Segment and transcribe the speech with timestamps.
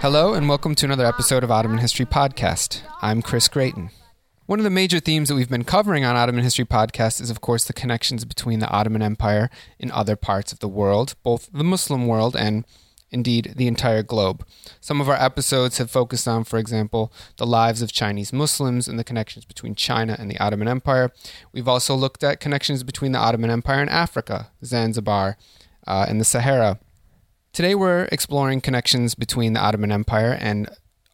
[0.00, 2.82] Hello, and welcome to another episode of Ottoman History Podcast.
[3.00, 3.90] I'm Chris Gratien.
[4.46, 7.40] One of the major themes that we've been covering on Ottoman History Podcast is, of
[7.40, 9.48] course, the connections between the Ottoman Empire
[9.80, 12.66] and other parts of the world, both the Muslim world and
[13.14, 14.44] indeed the entire globe.
[14.80, 18.98] Some of our episodes have focused on, for example, the lives of Chinese Muslims and
[18.98, 21.12] the connections between China and the Ottoman Empire.
[21.52, 25.38] We've also looked at connections between the Ottoman Empire and Africa, Zanzibar,
[25.86, 26.78] uh, and the Sahara.
[27.52, 30.68] Today we're exploring connections between the Ottoman Empire and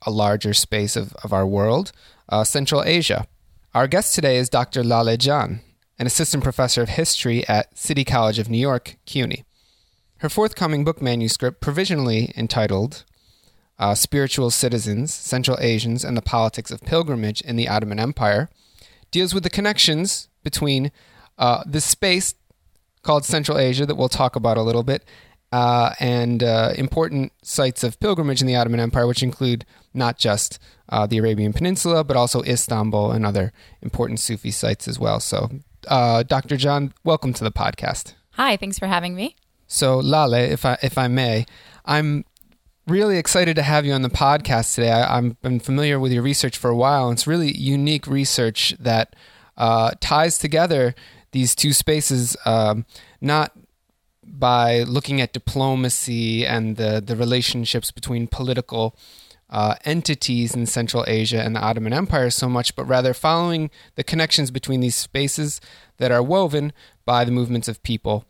[0.07, 1.93] a larger space of, of our world,
[2.31, 3.27] uh, Central Asia.
[3.75, 4.83] Our guest today is Dr.
[4.83, 5.61] Laleh Jan,
[5.99, 9.45] an assistant professor of history at City College of New York, CUNY.
[10.21, 13.05] Her forthcoming book manuscript, provisionally entitled
[13.79, 18.51] uh, Spiritual Citizens, Central Asians, and the Politics of Pilgrimage in the Ottoman Empire,
[19.11, 20.93] deals with the connections between
[21.39, 22.35] uh, this space
[23.01, 25.07] called Central Asia that we'll talk about a little bit,
[25.53, 30.59] uh, and uh, important sites of pilgrimage in the Ottoman Empire, which include not just
[30.91, 35.19] uh, the Arabian Peninsula, but also Istanbul and other important Sufi sites as well.
[35.19, 35.49] So,
[35.89, 36.59] uh, Dr.
[36.59, 38.13] Jan, welcome to the podcast.
[38.33, 39.37] Hi, thanks for having me.
[39.73, 41.47] So, Laleh, if I if I may,
[41.85, 42.25] I'm
[42.89, 44.91] really excited to have you on the podcast today.
[44.91, 48.75] I, have been familiar with your research for a while, and it's really unique research
[48.81, 49.15] that
[49.57, 50.97] uh, ties together
[51.31, 52.85] these two spaces, um,
[53.21, 53.57] not
[54.25, 58.97] by looking at diplomacy and the, the relationships between political
[59.51, 64.03] uh, entities in Central Asia and the Ottoman Empire so much, but rather following the
[64.03, 65.61] connections between these spaces
[65.99, 66.73] that are woven
[67.05, 68.25] by the movements of people.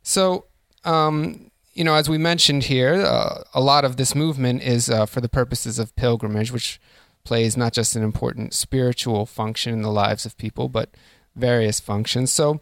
[0.00, 0.46] So,
[0.84, 5.06] um, you know, as we mentioned here, uh, a lot of this movement is uh,
[5.06, 6.80] for the purposes of pilgrimage, which
[7.24, 10.90] plays not just an important spiritual function in the lives of people, but
[11.34, 12.32] various functions.
[12.32, 12.60] So,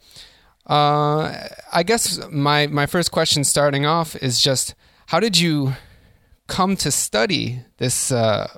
[0.66, 4.74] uh, I guess my my first question, starting off, is just
[5.06, 5.74] how did you
[6.46, 8.48] come to study this uh,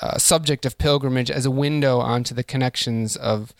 [0.00, 3.54] uh, subject of pilgrimage as a window onto the connections of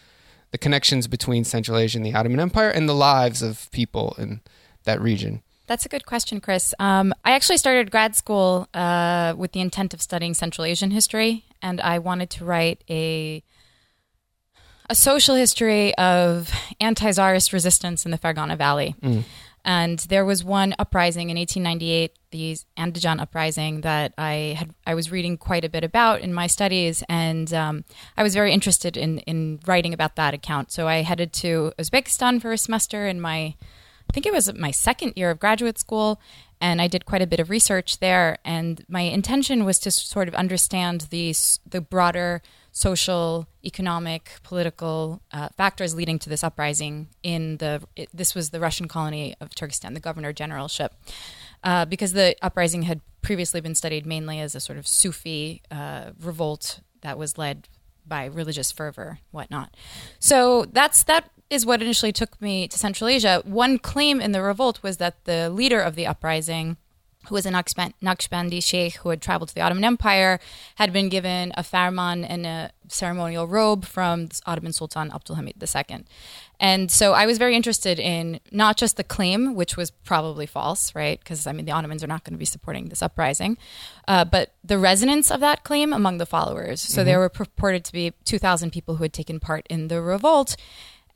[0.51, 4.41] the connections between Central Asia and the Ottoman Empire and the lives of people in
[4.87, 5.43] that region?
[5.67, 6.75] That's a good question, Chris.
[6.79, 11.45] Um, I actually started grad school uh, with the intent of studying Central Asian history,
[11.61, 13.43] and I wanted to write a
[14.89, 18.95] a social history of anti-czarist resistance in the Fergana Valley.
[19.03, 19.25] Mm.
[19.65, 25.11] And there was one uprising in 1898, the Andijan uprising, that I had I was
[25.11, 27.85] reading quite a bit about in my studies, and um,
[28.17, 30.71] I was very interested in in writing about that account.
[30.71, 33.57] So I headed to Uzbekistan for a semester in my
[34.16, 36.19] think it was my second year of graduate school,
[36.59, 38.38] and I did quite a bit of research there.
[38.47, 41.34] And my intention was to sort of understand the
[41.69, 42.41] the broader
[42.72, 47.82] social, economic, political uh, factors leading to this uprising in the.
[47.94, 50.94] It, this was the Russian colony of Turkestan, the governor generalship,
[51.62, 56.12] uh, because the uprising had previously been studied mainly as a sort of Sufi uh,
[56.19, 57.69] revolt that was led
[58.06, 59.77] by religious fervor, whatnot.
[60.19, 63.43] So that's that is what initially took me to Central Asia.
[63.45, 66.77] One claim in the revolt was that the leader of the uprising,
[67.29, 70.41] who was a Naqshbandi sheikh who had traveled to the Ottoman Empire,
[70.77, 76.05] had been given a farman and a ceremonial robe from Ottoman Sultan Abdulhamid II.
[76.59, 80.95] And so I was very interested in not just the claim, which was probably false,
[80.95, 81.19] right?
[81.19, 83.59] Because I mean, the Ottomans are not going to be supporting this uprising,
[84.09, 86.81] uh, but the resonance of that claim among the followers.
[86.81, 87.07] So mm-hmm.
[87.07, 90.57] there were purported to be 2,000 people who had taken part in the revolt.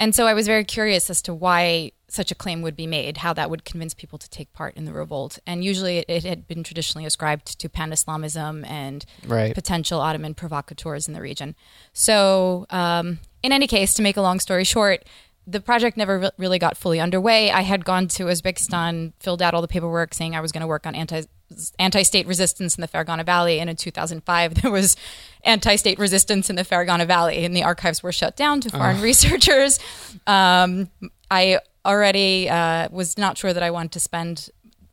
[0.01, 3.19] And so I was very curious as to why such a claim would be made,
[3.19, 5.39] how that would convince people to take part in the revolt.
[5.47, 9.55] And usually it, it had been traditionally ascribed to pan Islamism and right.
[9.55, 11.55] potential Ottoman provocateurs in the region.
[11.93, 15.05] So, um, in any case, to make a long story short,
[15.47, 17.51] the project never re- really got fully underway.
[17.51, 20.67] I had gone to Uzbekistan, filled out all the paperwork saying I was going to
[20.67, 21.23] work on anti
[21.79, 24.97] anti-state resistance in the Fergana Valley, and in 2005 there was
[25.45, 29.79] anti-state resistance in the Fergana Valley, and the archives were shut down to foreign researchers.
[30.27, 30.91] Um,
[31.31, 34.51] I already uh, was not sure that I wanted to spend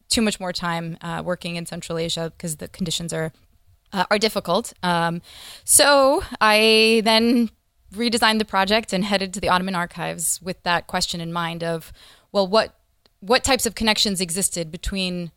[0.09, 3.31] too much more time uh, working in Central Asia because the conditions are
[3.94, 4.74] uh, are difficult.
[4.83, 5.21] Um,
[5.63, 7.50] so I then
[7.94, 11.94] redesigned the project and headed to the Ottoman archives with that question in mind of,
[12.31, 12.74] well, what
[13.19, 15.31] what types of connections existed between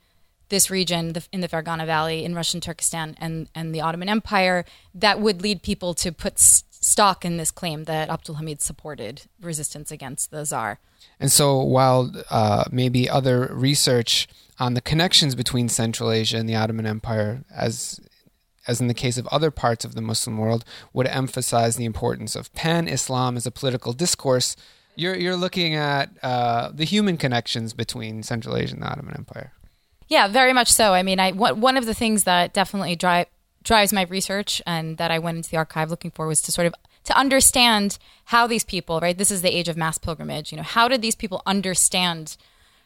[0.50, 4.64] this region the, in the Fergana Valley in Russian Turkestan and, and the Ottoman Empire
[4.94, 9.22] that would lead people to put s- stock in this claim that Abdul Hamid supported
[9.40, 10.78] resistance against the Tsar.
[11.18, 16.56] And so, while uh, maybe other research on the connections between Central Asia and the
[16.56, 18.00] Ottoman Empire, as
[18.66, 22.36] as in the case of other parts of the Muslim world, would emphasize the importance
[22.36, 24.54] of pan Islam as a political discourse.
[24.94, 29.52] You're, you're looking at uh, the human connections between Central Asia and the Ottoman Empire.
[30.10, 30.92] Yeah, very much so.
[30.92, 33.26] I mean, I one of the things that definitely drive
[33.62, 36.66] drives my research and that I went into the archive looking for was to sort
[36.66, 36.74] of
[37.04, 37.96] to understand
[38.26, 39.16] how these people, right?
[39.16, 40.52] This is the age of mass pilgrimage.
[40.52, 42.36] You know, how did these people understand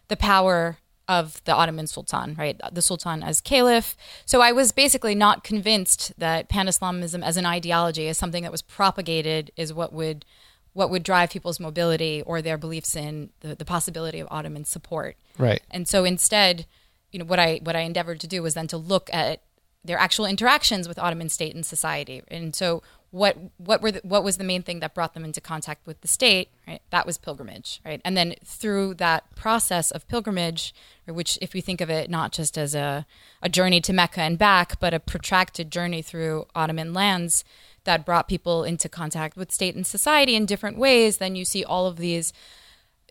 [0.09, 0.79] the power
[1.09, 2.61] of the Ottoman Sultan, right?
[2.73, 3.97] The Sultan as caliph.
[4.25, 8.63] So I was basically not convinced that pan-Islamism as an ideology, as something that was
[8.63, 10.25] propagated, is what would
[10.73, 15.17] what would drive people's mobility or their beliefs in the, the possibility of Ottoman support.
[15.39, 15.63] Right.
[15.71, 16.67] And so instead,
[17.15, 19.41] you know what I what I endeavored to do was then to look at
[19.85, 22.23] their actual interactions with Ottoman state and society.
[22.27, 22.83] And so
[23.13, 26.01] what what were the, what was the main thing that brought them into contact with
[26.01, 26.49] the state?
[26.67, 27.81] Right, that was pilgrimage.
[27.85, 30.75] Right, and then through that process of pilgrimage,
[31.07, 33.07] which if we think of it not just as a
[33.41, 37.45] a journey to Mecca and back, but a protracted journey through Ottoman lands
[37.85, 41.63] that brought people into contact with state and society in different ways, then you see
[41.63, 42.33] all of these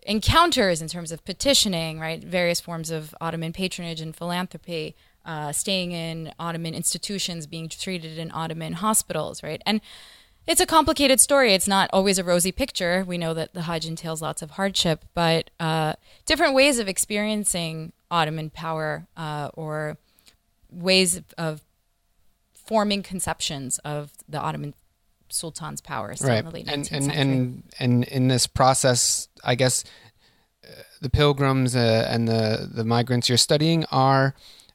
[0.04, 2.22] encounters in terms of petitioning, right?
[2.22, 8.30] Various forms of Ottoman patronage and philanthropy, uh, staying in Ottoman institutions, being treated in
[8.32, 9.62] Ottoman hospitals, right?
[9.64, 9.80] And
[10.46, 11.54] it's a complicated story.
[11.54, 13.02] It's not always a rosy picture.
[13.06, 15.94] We know that the Hajj entails lots of hardship, but uh,
[16.26, 19.96] different ways of experiencing Ottoman power uh, or
[20.70, 21.62] ways of
[22.52, 24.74] forming conceptions of the Ottoman
[25.28, 26.38] sultan's power right.
[26.38, 29.84] in the late and, and, and, and in this process, I guess
[30.64, 34.34] uh, the pilgrims uh, and the, the migrants you're studying are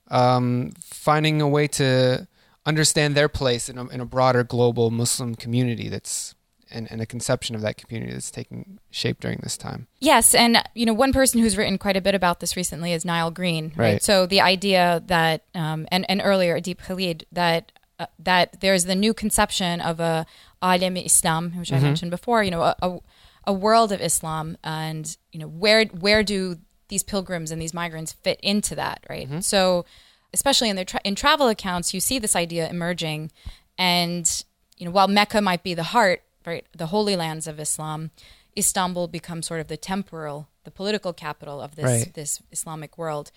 [0.09, 2.27] um, finding a way to
[2.65, 6.35] understand their place in a, in a broader global Muslim community that's
[6.71, 9.87] and, and, a conception of that community that's taking shape during this time.
[9.99, 13.03] Yes, and you know one person who's written quite a bit about this recently is
[13.03, 13.73] Niall Green.
[13.75, 13.93] Right.
[13.93, 14.03] right?
[14.03, 18.95] So the idea that um, and and earlier Adeeb Khalid that uh, that there's the
[18.95, 20.27] new conception of a
[20.61, 21.83] alim Islam, which mm-hmm.
[21.83, 22.43] I mentioned before.
[22.43, 22.99] You know, a, a,
[23.45, 26.57] a world of Islam, and you know where where do
[26.89, 29.27] these pilgrims and these migrants fit into that, right?
[29.27, 29.39] Mm-hmm.
[29.41, 29.85] So,
[30.33, 33.31] especially in their tra- in travel accounts, you see this idea emerging,
[33.77, 34.43] and
[34.77, 38.11] you know, while Mecca might be the heart, right, the holy lands of Islam,
[38.57, 42.13] Istanbul becomes sort of the temporal, the political capital of this right.
[42.13, 43.31] this Islamic world,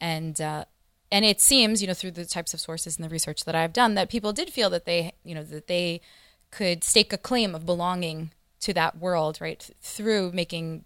[0.00, 0.64] and uh,
[1.10, 3.72] and it seems, you know, through the types of sources and the research that I've
[3.72, 6.00] done, that people did feel that they, you know, that they
[6.50, 8.30] could stake a claim of belonging
[8.60, 10.84] to that world, right, through making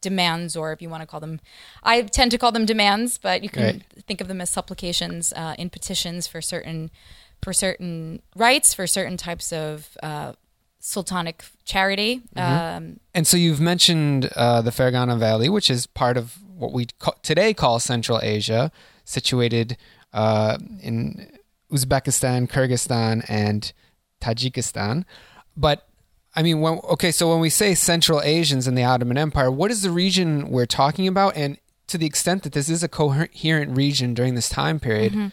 [0.00, 1.40] demands, or if you want to call them,
[1.82, 3.82] I tend to call them demands, but you can right.
[4.06, 6.90] think of them as supplications uh, in petitions for certain
[7.42, 10.32] for certain rights, for certain types of uh,
[10.80, 12.22] sultanic charity.
[12.36, 12.76] Mm-hmm.
[12.76, 16.86] Um, and so you've mentioned uh, the Fergana Valley, which is part of what we
[16.98, 18.72] ca- today call Central Asia
[19.04, 19.76] situated
[20.12, 21.30] uh, in
[21.70, 23.72] Uzbekistan, Kyrgyzstan, and
[24.20, 25.04] Tajikistan.
[25.56, 25.87] But
[26.34, 29.70] I mean, when, okay, so when we say Central Asians in the Ottoman Empire, what
[29.70, 31.36] is the region we're talking about?
[31.36, 31.58] And
[31.88, 35.28] to the extent that this is a coherent region during this time period, mm-hmm.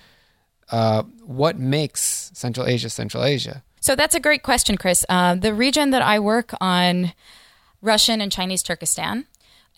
[0.71, 3.63] uh, what makes Central Asia Central Asia?
[3.81, 5.05] So that's a great question, Chris.
[5.07, 7.13] Uh, the region that I work on,
[7.81, 9.27] Russian and Chinese Turkestan,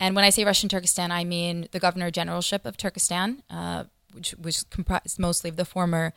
[0.00, 4.34] and when I say Russian Turkestan, I mean the Governor Generalship of Turkestan, uh, which
[4.40, 6.14] was comprised mostly of the former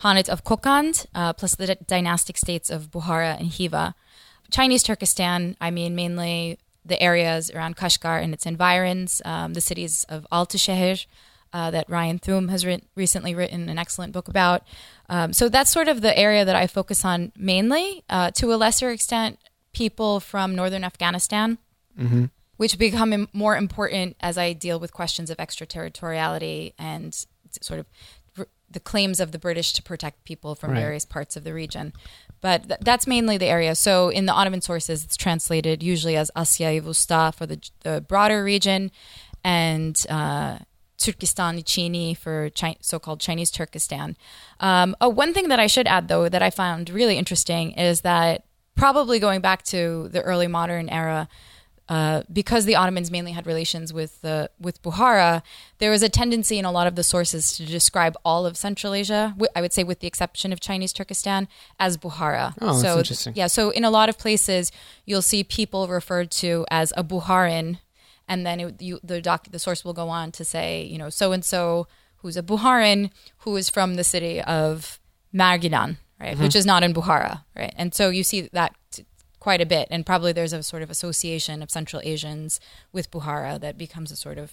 [0.00, 3.94] Khanate of Kokand, uh, plus the d- dynastic states of Bukhara and Khiva.
[4.50, 10.04] Chinese Turkestan, I mean mainly the areas around Kashgar and its environs, um, the cities
[10.08, 11.04] of Altishahr,
[11.52, 14.62] uh, that Ryan Thum has re- recently written an excellent book about.
[15.08, 18.04] Um, so that's sort of the area that I focus on mainly.
[18.08, 19.38] Uh, to a lesser extent,
[19.72, 21.58] people from northern Afghanistan.
[21.98, 22.26] Mm-hmm
[22.56, 27.14] which become more important as I deal with questions of extraterritoriality and
[27.60, 27.86] sort of
[28.70, 30.80] the claims of the British to protect people from right.
[30.80, 31.92] various parts of the region.
[32.40, 33.74] But th- that's mainly the area.
[33.74, 38.44] So in the Ottoman sources, it's translated usually as Asya Vusta for the, the broader
[38.44, 38.90] region
[39.42, 40.58] and uh,
[40.98, 44.16] Turkestan Chini for Chi- so-called Chinese Turkestan.
[44.60, 48.02] Um, oh, one thing that I should add, though, that I found really interesting is
[48.02, 51.28] that probably going back to the early modern era,
[51.88, 55.42] uh, because the Ottomans mainly had relations with the with Bukhara,
[55.78, 58.92] there was a tendency in a lot of the sources to describe all of Central
[58.92, 59.36] Asia.
[59.54, 61.46] I would say, with the exception of Chinese Turkestan,
[61.78, 62.54] as Bukhara.
[62.60, 63.34] Oh, so, that's interesting.
[63.36, 64.72] Yeah, so in a lot of places,
[65.04, 67.78] you'll see people referred to as a Bukharin,
[68.26, 71.08] and then it, you, the doc, the source will go on to say, you know,
[71.08, 74.98] so and so who's a Bukharin who is from the city of
[75.32, 76.42] Margilan, right, mm-hmm.
[76.42, 78.74] which is not in Bukhara, right, and so you see that
[79.46, 79.86] quite a bit.
[79.92, 82.58] And probably there's a sort of association of Central Asians
[82.96, 84.48] with Bukhara that becomes a sort of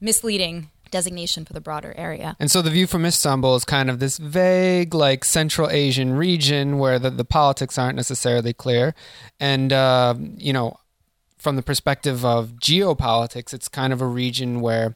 [0.00, 2.36] misleading designation for the broader area.
[2.38, 6.78] And so the view from Istanbul is kind of this vague, like Central Asian region
[6.78, 8.94] where the, the politics aren't necessarily clear.
[9.40, 10.14] And, uh,
[10.48, 10.78] you know,
[11.38, 14.94] from the perspective of geopolitics, it's kind of a region where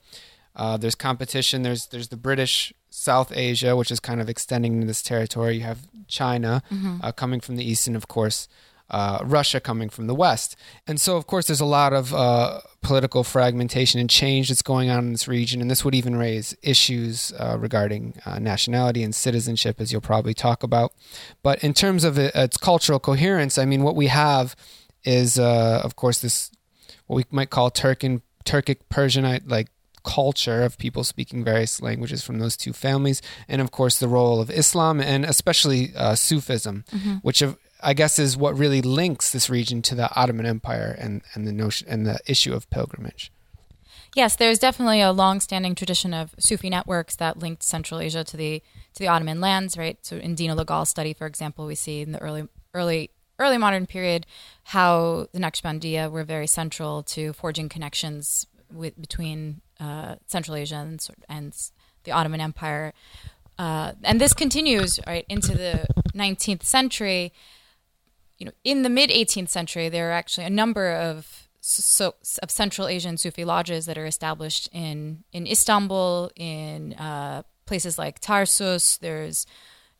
[0.55, 1.63] uh, there's competition.
[1.63, 5.57] There's there's the British South Asia, which is kind of extending into this territory.
[5.57, 6.97] You have China Mm-hmm.
[7.03, 8.39] uh, coming from the east, and of course,
[8.91, 10.57] uh, Russia coming from the west.
[10.87, 14.91] And so, of course, there's a lot of uh, political fragmentation and change that's going
[14.91, 15.61] on in this region.
[15.61, 20.35] And this would even raise issues uh, regarding uh, nationality and citizenship, as you'll probably
[20.35, 20.93] talk about.
[21.43, 24.55] But in terms of it, its cultural coherence, I mean, what we have
[25.05, 26.51] is, uh, of course, this
[27.07, 29.69] what we might call Turkin, Turkic Persianate like
[30.05, 34.41] culture of people speaking various languages from those two families, and of course the role
[34.41, 36.85] of Islam and especially uh, Sufism,
[37.23, 41.23] which of, I guess is what really links this region to the Ottoman Empire and,
[41.35, 43.31] and the notion and the issue of pilgrimage.
[44.15, 48.63] Yes, there's definitely a long-standing tradition of Sufi networks that linked Central Asia to the
[48.95, 49.99] to the Ottoman lands, right?
[50.03, 53.59] So in Dina Le Gall's study, for example, we see in the early early early
[53.59, 54.27] modern period
[54.65, 61.05] how the Naqshbandiya were very central to forging connections with between uh, Central Asia and,
[61.29, 61.71] and
[62.05, 62.93] the Ottoman Empire.
[63.59, 67.33] Uh, and this continues right into the 19th century.
[68.39, 72.51] You know, in the mid 18th century, there are actually a number of so of
[72.51, 78.99] Central Asian Sufi lodges that are established in in Istanbul, in uh, places like Tarsus.
[78.99, 79.47] There's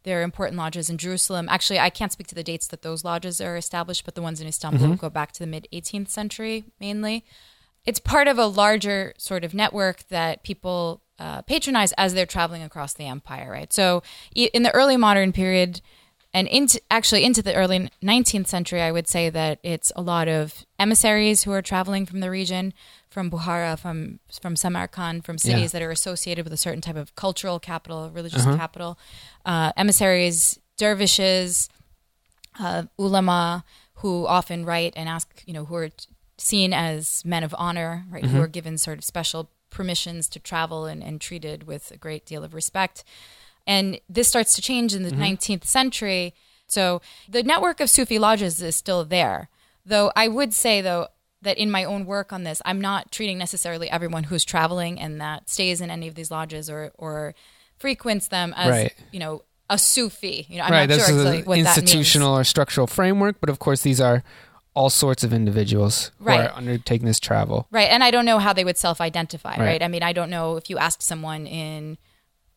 [0.03, 1.49] there are important lodges in Jerusalem.
[1.49, 4.41] Actually, I can't speak to the dates that those lodges are established, but the ones
[4.41, 7.25] in Istanbul go back to the mid 18th century mainly.
[7.87, 12.63] It's part of a larger sort of network that people uh, patronize as they're traveling
[12.63, 13.73] across the empire, right?
[13.73, 14.03] So,
[14.35, 15.81] in the early modern period,
[16.35, 20.27] and into actually into the early 19th century, I would say that it's a lot
[20.29, 22.75] of emissaries who are traveling from the region,
[23.09, 25.79] from Bukhara, from from Samarkand, from cities Yeah.
[25.79, 28.99] that are associated with a certain type of cultural capital, religious capital.
[29.47, 31.69] Uh, emissaries, dervishes,
[32.59, 33.65] uh, ulama,
[33.95, 38.05] who often write and ask, you know, who are t- seen as men of honor,
[38.11, 41.97] right, who are given sort of special permissions to travel and, and treated with a
[41.97, 43.05] great deal of respect.
[43.67, 45.23] And this starts to change in the mm-hmm.
[45.23, 46.35] 19th century.
[46.67, 49.49] So the network of Sufi lodges is still there.
[49.87, 51.09] Though I would say, though,
[51.43, 55.21] that in my own work on this, I'm not treating necessarily everyone who's traveling and
[55.21, 57.35] that stays in any of these lodges or, or
[57.79, 58.95] frequents them as, Right.
[59.13, 60.47] you know, a Sufi.
[60.49, 63.51] You know, I'm right, not this sure exactly an what institutional or structural framework, but
[63.51, 64.23] of course these are
[64.75, 67.69] all sorts of individuals who are undertaking this travel.
[67.71, 67.89] Right.
[67.89, 69.61] And I don't know how they would self identify, Right.
[69.61, 69.83] right.
[69.83, 71.97] I mean, I don't know if you asked someone in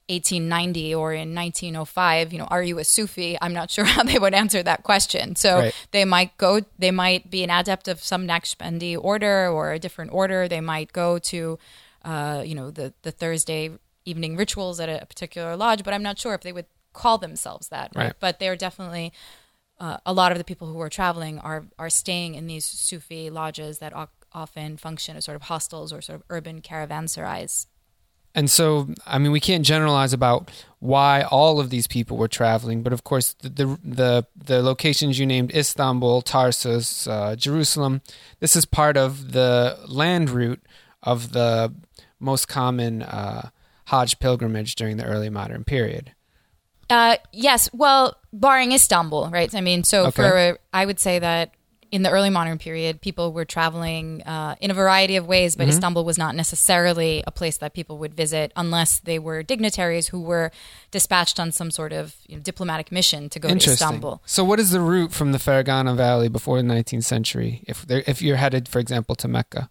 [0.10, 3.38] 1890 or in 1905, you know, are you a Sufi?
[3.42, 5.36] I'm not sure how they would answer that question.
[5.36, 5.76] So Right.
[5.92, 10.12] they might go, they might be an adept of some Naqshbandi order or a different
[10.14, 10.48] order.
[10.48, 11.60] They might go to,
[12.06, 13.72] uh, you know, the, the Thursday
[14.06, 17.68] evening rituals at a particular lodge, but I'm not sure if they would call themselves
[17.70, 17.92] that.
[17.96, 18.04] Right.
[18.06, 18.14] Right.
[18.20, 19.12] But they're definitely
[19.80, 23.30] uh, a lot of the people who are traveling are are staying in these Sufi
[23.30, 27.68] lodges that o- often function as sort of hostels or sort of urban caravanserais.
[28.36, 32.84] And so, I mean, we can't generalize about why all of these people were traveling,
[32.84, 38.02] but of course, the the the, the locations you named Istanbul, Tarsus, uh, Jerusalem.
[38.40, 40.62] This is part of the land route
[41.02, 41.74] of the
[42.20, 43.50] most common uh,
[43.86, 46.14] Hajj pilgrimage during the early modern period.
[46.90, 49.54] Uh, yes, well, barring Istanbul, right?
[49.54, 50.12] I mean, so Okay.
[50.12, 51.54] for I would say that
[51.92, 55.68] in the early modern period, people were traveling uh, in a variety of ways, but
[55.68, 60.22] Istanbul was not necessarily a place that people would visit unless they were dignitaries who
[60.22, 60.52] were
[60.92, 64.22] dispatched on some sort of you know, diplomatic mission to go to Istanbul.
[64.26, 67.64] So, what is the route from the Fergana Valley before the 19th century?
[67.68, 69.70] If there, if you're headed, for example, to Mecca,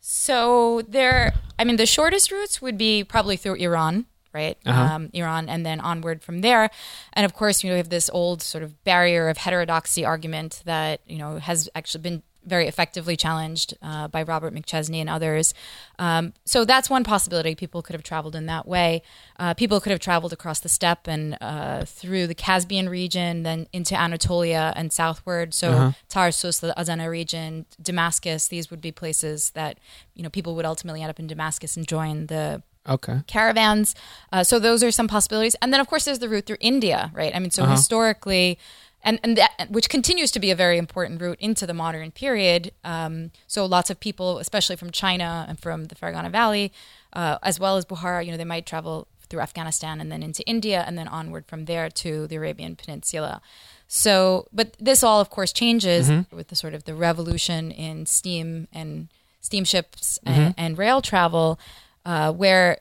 [0.00, 4.58] So there, I mean, the shortest routes would be probably through Iran, right?
[4.66, 4.94] Uh-huh.
[4.94, 6.70] Um, Iran, and then onward from there.
[7.12, 10.62] And of course, you know, we have this old sort of barrier of heterodoxy argument
[10.64, 15.54] that you know has actually been very effectively challenged uh, by Robert McChesney and others.
[15.98, 17.54] Um, so that's one possibility.
[17.54, 19.02] People could have traveled in that way.
[19.38, 23.66] Uh, people could have traveled across the steppe and uh, through the Caspian region, then
[23.72, 25.54] into Anatolia and southward.
[25.54, 28.48] So Tarsus, the Adana region, Damascus.
[28.48, 29.78] These would be places that
[30.14, 33.94] you know people would ultimately end up in Damascus and join the okay, caravans.
[34.32, 35.56] Uh, so those are some possibilities.
[35.62, 37.34] And then of course there's the route through India, right?
[37.34, 37.72] I mean, so Uh-huh.
[37.72, 38.58] historically,
[39.02, 42.72] and and that which continues to be a very important route into the modern period.
[42.84, 46.72] Um, so lots of people, especially from China and from the Fergana Valley,
[47.12, 50.42] uh, as well as Bukhara, you know, they might travel through Afghanistan and then into
[50.46, 53.40] India and then onward from there to the Arabian Peninsula.
[53.88, 58.68] So, but this all, of course, changes with the sort of the revolution in steam
[58.72, 59.08] and
[59.40, 61.58] steamships and, and rail travel.
[62.04, 62.78] Uh, where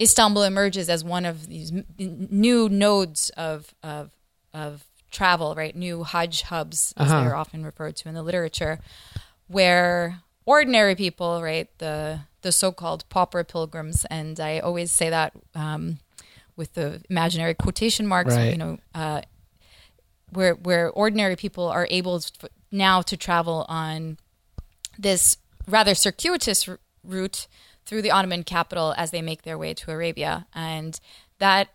[0.00, 4.10] Istanbul emerges as one of these new nodes of of
[4.52, 5.74] of travel, right?
[5.76, 7.22] New Hajj hubs, as Uh-huh.
[7.24, 8.78] they're often referred to in the literature,
[9.46, 15.98] where ordinary people, right, the the so-called pauper pilgrims, and I always say that um,
[16.56, 18.50] with the imaginary quotation marks, Right.
[18.50, 19.22] you know, uh,
[20.30, 24.18] where where ordinary people are able to, now to travel on
[24.98, 25.36] this
[25.68, 27.46] rather circuitous r- route
[27.92, 30.98] through the Ottoman capital as they make their way to Arabia, and
[31.38, 31.68] that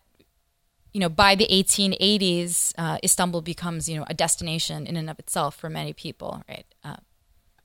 [0.92, 5.20] you know by the 1880s, uh, Istanbul becomes you know a destination in and of
[5.20, 6.66] itself for many people, right?
[6.84, 6.96] Uh,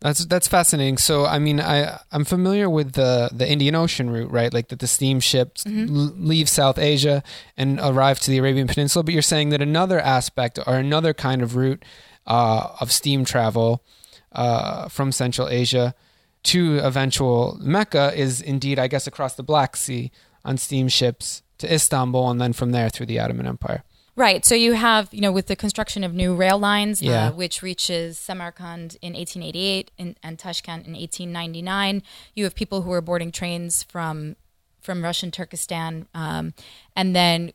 [0.00, 0.99] That's that's fascinating.
[0.99, 4.52] So I mean, I I'm familiar with the the Indian Ocean route, right?
[4.52, 5.97] Like that the steamships Mm-hmm.
[5.97, 7.23] l- leave South Asia
[7.56, 9.02] and arrive to the Arabian Peninsula.
[9.04, 11.82] But you're saying that another aspect or another kind of route
[12.26, 13.82] uh, of steam travel
[14.32, 15.94] uh, from Central Asia
[16.44, 20.11] to eventual Mecca is indeed, I guess, across the Black Sea
[20.44, 23.84] on steamships to Istanbul, and then from there through the Ottoman Empire.
[24.14, 24.44] Right.
[24.44, 27.28] So you have, you know, with the construction of new rail lines, Yeah.
[27.28, 32.02] uh, which reaches Samarkand in 1888 and, and Tashkent in 1899,
[32.34, 34.37] you have people who are boarding trains from
[34.80, 36.54] from Russian Turkestan, um,
[36.96, 37.52] and then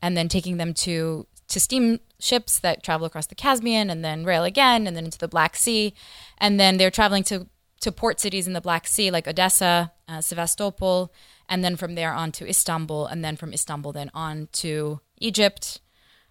[0.00, 4.44] and then taking them to to steamships that travel across the Caspian, and then rail
[4.44, 5.92] again, and then into the Black Sea,
[6.38, 7.46] and then they're traveling to
[7.84, 11.12] to port cities in the Black Sea like Odessa, uh, Sevastopol,
[11.50, 15.80] and then from there on to Istanbul, and then from Istanbul then on to Egypt,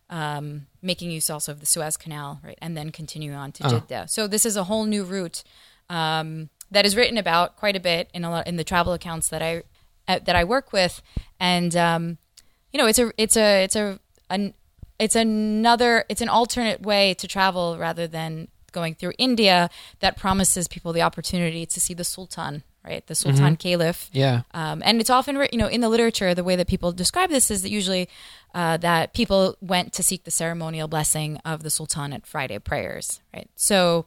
[0.09, 4.07] um, making use also of the Suez Canal, right, and then continuing on to Jeddah.
[4.07, 5.43] So this is a whole new route
[5.89, 9.29] um, that is written about quite a bit in a lot in the travel accounts
[9.29, 9.63] that I
[10.07, 11.03] uh, that I work with,
[11.39, 12.17] and um,
[12.71, 13.99] you know, it's a it's a it's a
[14.31, 14.55] an,
[14.97, 19.69] it's another it's an alternate way to travel rather than going through India
[20.01, 24.09] that promises people the opportunity to see the Sultan, right, the Sultan Caliph.
[24.11, 24.41] Yeah.
[24.53, 27.49] Um, and it's often, you know, in the literature, the way that people describe this
[27.49, 28.09] is that usually
[28.53, 33.21] uh, that people went to seek the ceremonial blessing of the Sultan at Friday prayers,
[33.33, 33.49] right?
[33.55, 34.05] So,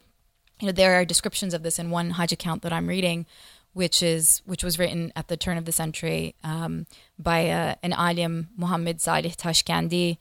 [0.60, 3.26] you know, there are descriptions of this in one Hajj account that I'm reading,
[3.72, 6.86] which is which was written at the turn of the century um,
[7.18, 10.16] by uh, an alim Muhammad Salih Tashkandi,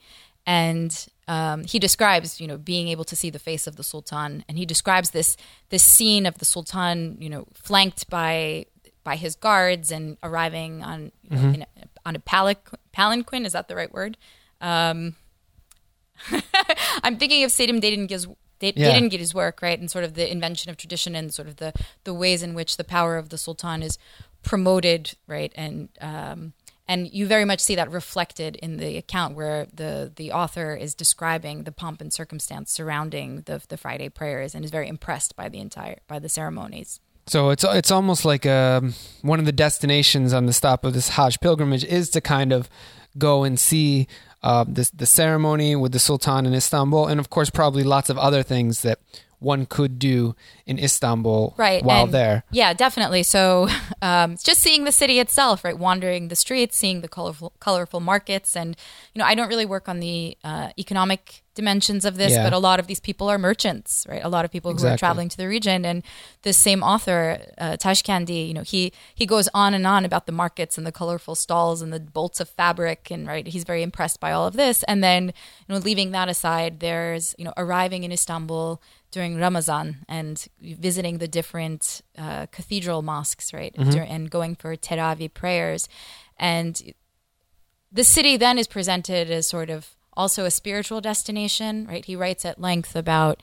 [0.45, 4.43] and um, he describes you know being able to see the face of the sultan,
[4.47, 5.37] and he describes this
[5.69, 8.65] this scene of the sultan you know flanked by
[9.03, 11.67] by his guards and arriving on you know, in a,
[12.05, 13.45] on a palanqu- palanquin.
[13.45, 14.17] Is that the right word?
[14.61, 15.15] Um,
[17.03, 18.27] I'm thinking of Selim Deringil's
[18.61, 18.99] Yeah.
[18.99, 22.13] his work, right, and sort of the invention of tradition and sort of the the
[22.13, 23.97] ways in which the power of the sultan is
[24.43, 26.53] promoted, right, and um,
[26.87, 30.93] and you very much see that reflected in the account where the the author is
[30.93, 35.49] describing the pomp and circumstance surrounding the the Friday prayers and is very impressed by
[35.49, 36.99] the entire by the ceremonies.
[37.27, 41.09] So it's it's almost like um, one of the destinations on the stop of this
[41.09, 42.69] Hajj pilgrimage is to kind of
[43.17, 44.07] go and see
[44.43, 48.43] uh, the ceremony with the Sultan in Istanbul, and of course probably lots of other
[48.43, 48.99] things that
[49.39, 52.43] one could do in Istanbul right while and- there.
[52.51, 53.67] yeah definitely so
[54.01, 58.55] um, just seeing the city itself right wandering the streets seeing the colorful colorful markets
[58.55, 58.75] and
[59.13, 62.43] you know i don't really work on the uh, economic dimensions of this Yeah.
[62.43, 64.97] but a lot of these people are merchants right a lot of people who are
[64.97, 66.03] traveling to the region and
[66.41, 70.33] this same author uh, tashkandi you know he he goes on and on about the
[70.33, 74.19] markets and the colorful stalls and the bolts of fabric and right he's very impressed
[74.19, 78.03] by all of this and then you know leaving that aside there's you know arriving
[78.03, 78.81] in istanbul
[79.15, 85.33] during Ramazan and visiting the different uh, cathedral mosques, right, dur- and going for Teravih
[85.33, 85.87] prayers,
[86.37, 86.73] and
[87.99, 92.03] the city then is presented as sort of also a spiritual destination, right?
[92.03, 93.41] He writes at length about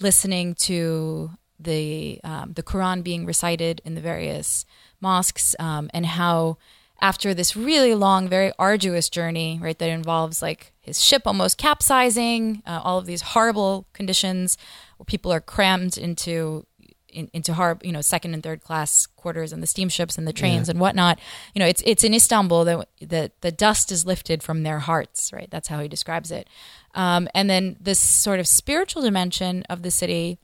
[0.00, 4.64] listening to the um, the Quran being recited in the various
[5.02, 6.56] mosques, um, and how
[7.04, 12.62] after this really long, very arduous journey, right, that involves like his ship almost capsizing,
[12.66, 14.56] uh, all of these horrible conditions
[14.96, 16.66] where people are crammed into
[17.10, 20.32] in, into hard, you know, second and third class quarters and the steamships and the
[20.32, 21.20] trains and whatnot.
[21.54, 25.30] You know, it's it's in Istanbul that that the dust is lifted from their hearts,
[25.30, 25.50] right?
[25.50, 26.48] That's how he describes it.
[26.94, 30.38] Um, and then this sort of spiritual dimension of the city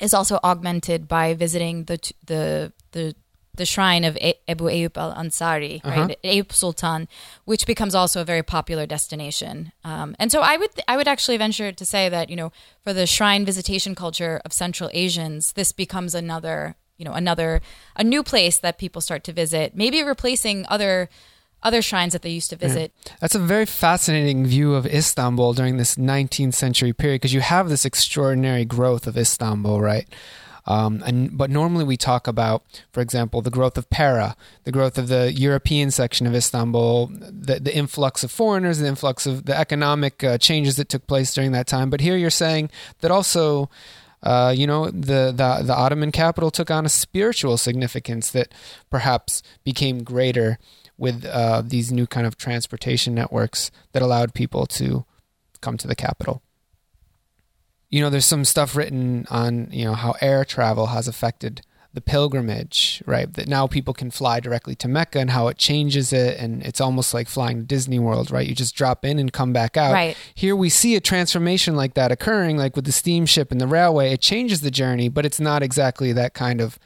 [0.00, 3.14] is also augmented by visiting the the the
[3.56, 7.08] the shrine of E- Ebu Ayyub al Ansari, right, Ayyub Sultan,
[7.44, 9.72] which becomes also a very popular destination.
[9.84, 12.92] Um, and so I would I would actually venture to say that you know for
[12.92, 17.60] the shrine visitation culture of Central Asians, this becomes another you know another
[17.96, 21.08] a new place that people start to visit, maybe replacing other
[21.62, 22.92] other shrines that they used to visit.
[23.20, 27.68] That's a very fascinating view of Istanbul during this 19th century period because you have
[27.68, 30.06] this extraordinary growth of Istanbul, right?
[30.66, 34.98] Um, and but normally we talk about, for example, the growth of Pera, the growth
[34.98, 39.56] of the European section of Istanbul, the, the influx of foreigners, the influx of the
[39.56, 41.88] economic uh, changes that took place during that time.
[41.88, 43.70] But here you're saying that also.
[44.22, 48.52] Uh, you know, the, the the Ottoman capital took on a spiritual significance that
[48.90, 50.58] perhaps became greater
[50.96, 55.04] with uh, these new kind of transportation networks that allowed people to
[55.60, 56.42] come to the capital.
[57.90, 61.62] You know, there's some stuff written on you know how air travel has affected
[61.96, 63.32] the pilgrimage, right?
[63.32, 66.38] That now people can fly directly to Mecca and how it changes it.
[66.38, 68.46] And it's almost like flying to Disney World, right?
[68.46, 69.94] You just drop in and come back out.
[69.94, 70.14] Right.
[70.34, 74.12] Here we see a transformation like that occurring, like with the steamship and the railway.
[74.12, 76.78] It changes the journey, but it's not exactly that kind of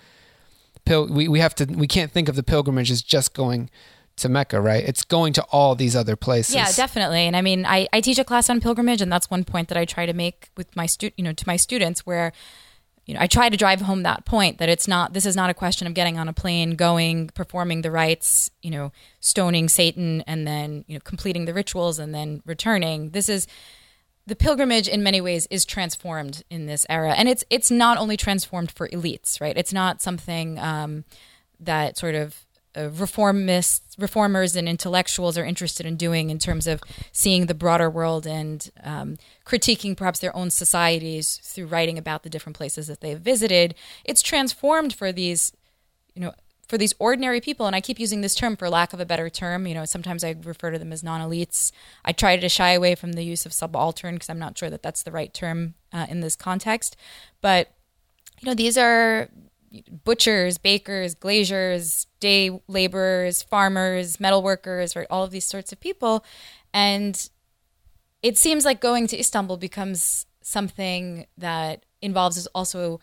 [0.85, 3.69] pil- we, we have to we can't think of the pilgrimage as just going
[4.21, 4.83] to Mecca, right?
[4.85, 6.55] It's going to all these other places.
[6.55, 7.27] Yeah, definitely.
[7.27, 9.79] And I mean, I, I teach a class on pilgrimage, and that's one point that
[9.79, 12.33] I try to make with my stu- you know, to my students, where
[13.07, 15.13] you know, I try to drive home that point that it's not.
[15.13, 18.71] This is not a question of getting on a plane, going, performing the rites, you
[18.71, 23.11] know, stoning Satan, and then you know, completing the rituals, and then returning.
[23.11, 23.47] This is
[24.27, 28.17] the pilgrimage in many ways is transformed in this era and it's it's not only
[28.17, 31.05] transformed for elites right it's not something um,
[31.59, 36.81] that sort of uh, reformists, reformers, and intellectuals are interested in doing in terms of
[37.13, 42.31] seeing the broader world and um, critiquing perhaps their own societies through writing about the
[42.31, 43.75] different places that they've visited.
[44.05, 45.53] It's transformed for these,
[46.15, 46.33] you know,
[46.69, 47.67] for these ordinary people.
[47.67, 49.67] And I keep using this term for lack of a better term.
[49.67, 51.73] You know, sometimes I refer to them as non-elites.
[52.05, 54.83] I try to shy away from the use of subaltern because I'm not sure that
[54.83, 56.97] that's the right term uh, in this context.
[57.41, 57.73] But
[58.41, 59.29] you know, these are
[60.05, 65.07] butchers, bakers, glaziers, day laborers, farmers, metal workers, right?
[65.11, 66.25] All of these sorts of people.
[66.75, 67.29] And
[68.23, 73.01] it seems like going to Istanbul becomes something that involves also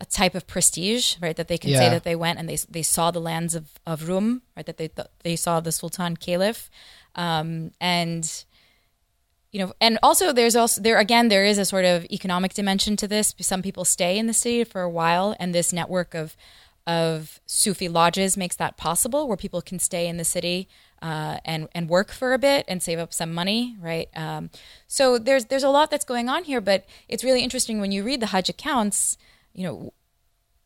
[0.00, 1.36] a type of prestige, right?
[1.36, 1.78] That they can yeah.
[1.78, 4.64] say that they went and they they saw the lands of, of Rum, right?
[4.64, 4.90] That they
[5.22, 6.70] they saw the Sultan Caliph,
[7.14, 8.44] um, and
[9.52, 12.96] you know, and also there's also there again there is a sort of economic dimension
[12.96, 13.34] to this.
[13.40, 16.36] Some people stay in the city for a while, and this network of
[16.86, 20.68] of Sufi lodges makes that possible, where people can stay in the city
[21.02, 24.08] uh, and and work for a bit and save up some money, right?
[24.14, 24.50] Um,
[24.86, 28.04] so there's there's a lot that's going on here, but it's really interesting when you
[28.04, 29.18] read the Hajj accounts.
[29.52, 29.92] You know,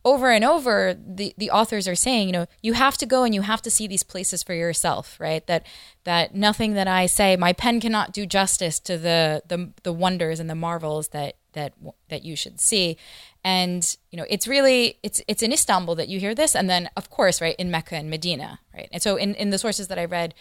[0.04, 3.34] over and over the, the authors are saying you know you have to go and
[3.34, 5.66] you have to see these places for yourself right that
[6.04, 10.40] that nothing that i say my pen cannot do justice to the the, the wonders
[10.40, 11.72] and the marvels that that
[12.08, 12.96] that you should see
[13.42, 16.88] and you know it's really it's it's in istanbul that you hear this and then
[16.96, 19.98] of course right in mecca and medina right and so in in the sources that
[19.98, 20.34] i read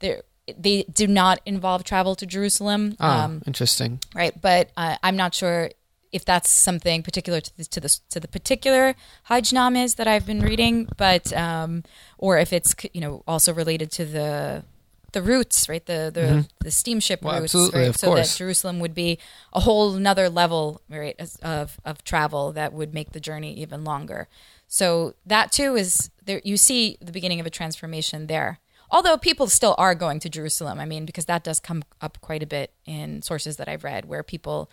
[0.00, 0.22] there
[0.56, 2.96] they do not involve travel to Jerusalem.
[3.00, 3.98] Oh, um, interesting.
[4.14, 5.70] Right, but uh, I'm not sure
[6.12, 8.94] if that's something particular to the to the, to the particular
[9.28, 11.82] Hajnames that I've been reading, but um,
[12.18, 14.64] or if it's you know also related to the
[15.12, 15.84] the routes, right?
[15.84, 16.40] The the, mm-hmm.
[16.60, 17.94] the steamship well, routes, right?
[17.94, 18.32] so course.
[18.32, 19.18] that Jerusalem would be
[19.52, 24.28] a whole another level, right, of of travel that would make the journey even longer.
[24.68, 26.40] So that too is there.
[26.44, 28.60] You see the beginning of a transformation there.
[28.90, 32.42] Although people still are going to Jerusalem, I mean, because that does come up quite
[32.42, 34.70] a bit in sources that I've read, where people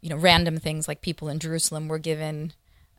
[0.00, 2.52] you know, random things like people in Jerusalem were given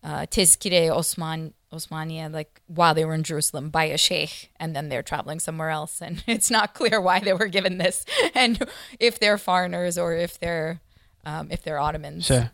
[0.03, 5.03] uh, Osman Osmania like while they were in Jerusalem by a sheikh, and then they're
[5.03, 8.65] traveling somewhere else, and it's not clear why they were given this, and
[8.99, 10.81] if they're foreigners or if they're
[11.25, 12.25] um, if they're Ottomans.
[12.25, 12.51] Sure.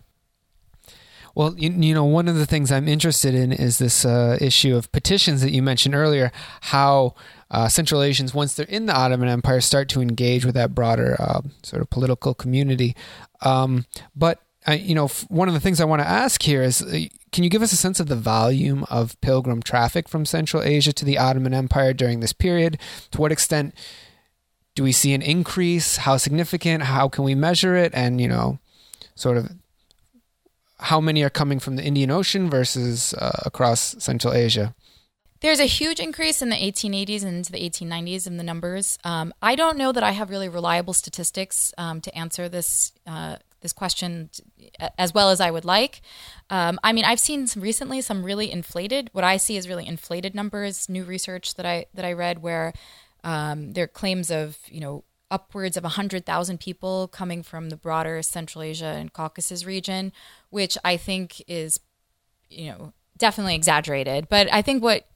[1.38, 4.74] Well, you, you, know, one of the things I'm interested in is this uh, issue
[4.74, 6.32] of petitions that you mentioned earlier.
[6.62, 7.14] How
[7.48, 11.14] uh, Central Asians, once they're in the Ottoman Empire, start to engage with that broader
[11.20, 12.96] uh, sort of political community.
[13.42, 16.82] Um, but I, you know, one of the things I want to ask here is,
[16.82, 20.64] uh, can you give us a sense of the volume of pilgrim traffic from Central
[20.64, 22.80] Asia to the Ottoman Empire during this period?
[23.12, 23.76] To what extent
[24.74, 25.98] do we see an increase?
[25.98, 26.82] How significant?
[26.82, 27.94] How can we measure it?
[27.94, 28.58] And you know,
[29.14, 29.52] sort of
[30.80, 34.74] how many are coming from the Indian Ocean versus uh, across Central Asia?
[35.40, 38.98] There's a huge increase in the 1880s and into the 1890s in the numbers.
[39.04, 43.36] Um, I don't know that I have really reliable statistics um, to answer this uh,
[43.60, 44.30] this question
[44.98, 46.00] as well as I would like.
[46.48, 49.10] Um, I mean, I've seen some recently some really inflated.
[49.12, 50.88] What I see is really inflated numbers.
[50.88, 52.72] New research that I that I read where
[53.22, 58.22] um, there are claims of you know upwards of 100,000 people coming from the broader
[58.22, 60.12] Central Asia and Caucasus region,
[60.50, 61.80] which I think is,
[62.48, 64.28] you know, definitely exaggerated.
[64.28, 65.06] But I think what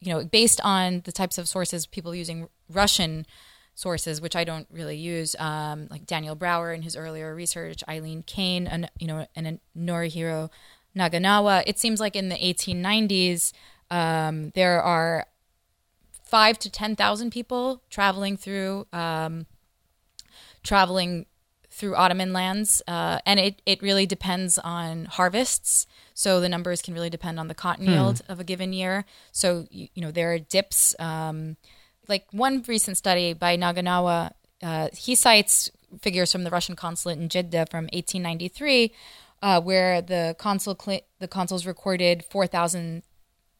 [0.00, 3.26] you know, based on the types of sources people using Russian
[3.74, 8.22] sources, which I don't really use, um, like Daniel Brower in his earlier research, Eileen
[8.22, 10.50] Kane, and you know, and Norihiro
[10.96, 11.62] Naganawa.
[11.66, 13.52] It seems like in the 1890s,
[13.90, 15.26] um, there are
[16.28, 18.86] five to 10,000 people traveling through.
[18.92, 19.46] Um,
[20.62, 21.26] traveling
[21.70, 25.86] through Ottoman lands, uh, and it, it really depends on harvests.
[26.12, 27.92] So the numbers can really depend on the cotton Hmm.
[27.92, 29.04] yield of a given year.
[29.32, 30.94] So you, you know there are dips.
[30.98, 31.56] Um,
[32.08, 37.28] like one recent study by Naganawa, uh, he cites figures from the Russian consulate in
[37.28, 38.92] Jeddah from 1893,
[39.42, 42.24] uh, where the consul cl- the consuls recorded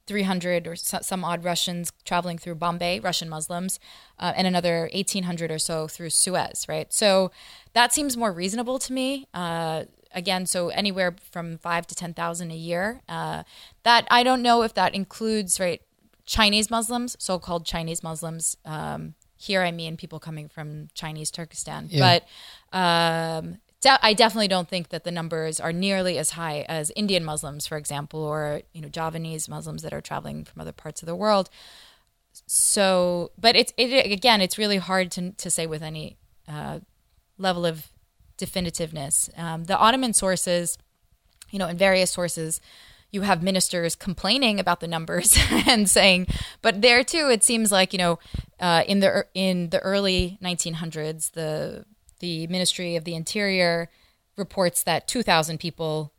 [0.08, 3.78] 4,300 or some odd Russians traveling through Bombay, Russian Muslims,
[4.18, 6.66] uh, and another 1,800 or so through Suez.
[6.68, 7.30] Right, so
[7.74, 9.26] that seems more reasonable to me.
[9.34, 13.02] Uh, again, so anywhere from five to ten thousand a year.
[13.08, 13.42] Uh,
[13.82, 15.82] that I don't know if that includes right
[16.24, 18.56] Chinese Muslims, so-called Chinese Muslims.
[18.64, 22.20] Um, here, I mean people coming from Chinese Turkestan, Yeah.
[22.72, 26.90] but um, de- I definitely don't think that the numbers are nearly as high as
[26.96, 31.02] Indian Muslims, for example, or you know Javanese Muslims that are traveling from other parts
[31.02, 31.50] of the world.
[32.46, 36.80] So, but it's it again, it's really hard to to say with any uh,
[37.36, 37.88] level of
[38.38, 39.36] definitiveness.
[39.38, 40.78] Um, the Ottoman sources,
[41.50, 42.60] you know, in various sources,
[43.10, 46.26] you have ministers complaining about the numbers and saying,
[46.62, 48.18] but there too, it seems like you know,
[48.60, 51.84] uh, in the in the early 1900s, the
[52.20, 53.90] the Ministry of the Interior
[54.36, 56.12] reports that 2,000 people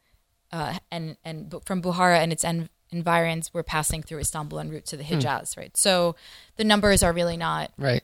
[0.51, 4.85] uh, and and from Buhara and its en- environs were passing through Istanbul en route
[4.87, 5.55] to the Hijaz.
[5.55, 6.15] Right, so
[6.57, 8.03] the numbers are really not Right.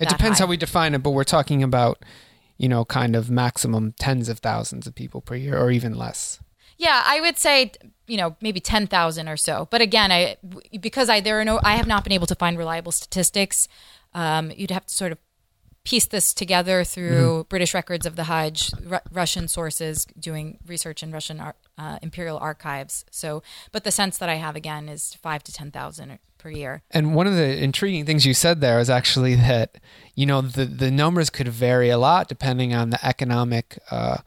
[0.00, 0.46] It depends high.
[0.46, 2.02] how we define it, but we're talking about,
[2.56, 6.40] you know, kind of maximum tens of thousands of people per year or even less.
[6.78, 7.72] Yeah, I would say
[8.06, 9.68] you know maybe ten thousand or so.
[9.70, 10.36] But again, I
[10.80, 13.68] because I there are no I have not been able to find reliable statistics.
[14.14, 15.18] Um, you'd have to sort of
[15.84, 21.12] piece this together through British records of the Hajj, Ru- Russian sources doing research in
[21.12, 23.04] Russian ar- uh, imperial archives.
[23.10, 26.82] So, but the sense that I have again is five to ten thousand per year.
[26.90, 29.78] And one of the intriguing things you said there is actually that,
[30.14, 34.18] you know, the, the numbers could vary a lot depending on the economic uh,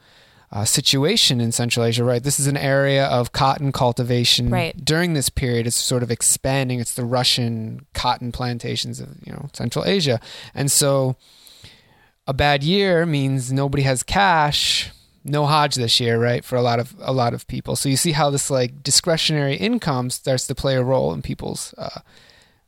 [0.52, 2.24] uh, situation in Central Asia, right?
[2.24, 4.50] This is an area of cotton cultivation.
[4.50, 4.76] Right.
[4.84, 6.80] During this period, it's sort of expanding.
[6.80, 10.20] It's the Russian cotton plantations of, you know, Central Asia.
[10.54, 11.18] And so
[12.28, 14.92] a bad year means nobody has cash
[15.28, 16.44] no Hajj this year, right?
[16.44, 17.76] For a lot of a lot of people.
[17.76, 21.74] So you see how this like discretionary income starts to play a role in people's
[21.78, 22.00] uh,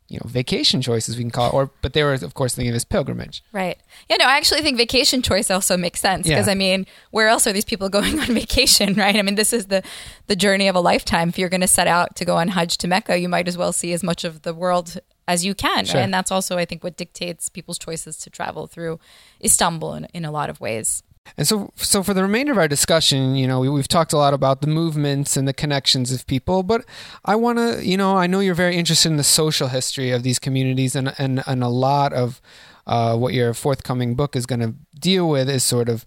[0.08, 1.54] you know vacation choices we can call it.
[1.54, 3.44] Or but they were of course thinking of as pilgrimage.
[3.54, 3.78] Right.
[4.10, 6.52] Yeah, no, I actually think vacation choice also makes sense because Yeah.
[6.52, 9.16] I mean, where else are these people going on vacation, right?
[9.16, 9.82] I mean, this is the
[10.28, 11.30] the journey of a lifetime.
[11.30, 13.58] If you're going to set out to go on Hajj to Mecca, you might as
[13.58, 16.02] well see as much of the world as you can, Sure.
[16.02, 19.00] And that's also I think what dictates people's choices to travel through
[19.44, 21.04] Istanbul in, in a lot of ways.
[21.38, 24.18] And so, so for the remainder of our discussion, you know, we, we've talked a
[24.18, 26.84] lot about the movements and the connections of people, but
[27.24, 30.24] I want to, you know, I know you're very interested in the social history of
[30.24, 32.42] these communities, and and and a lot of
[32.88, 36.06] uh, what your forthcoming book is going to deal with is sort of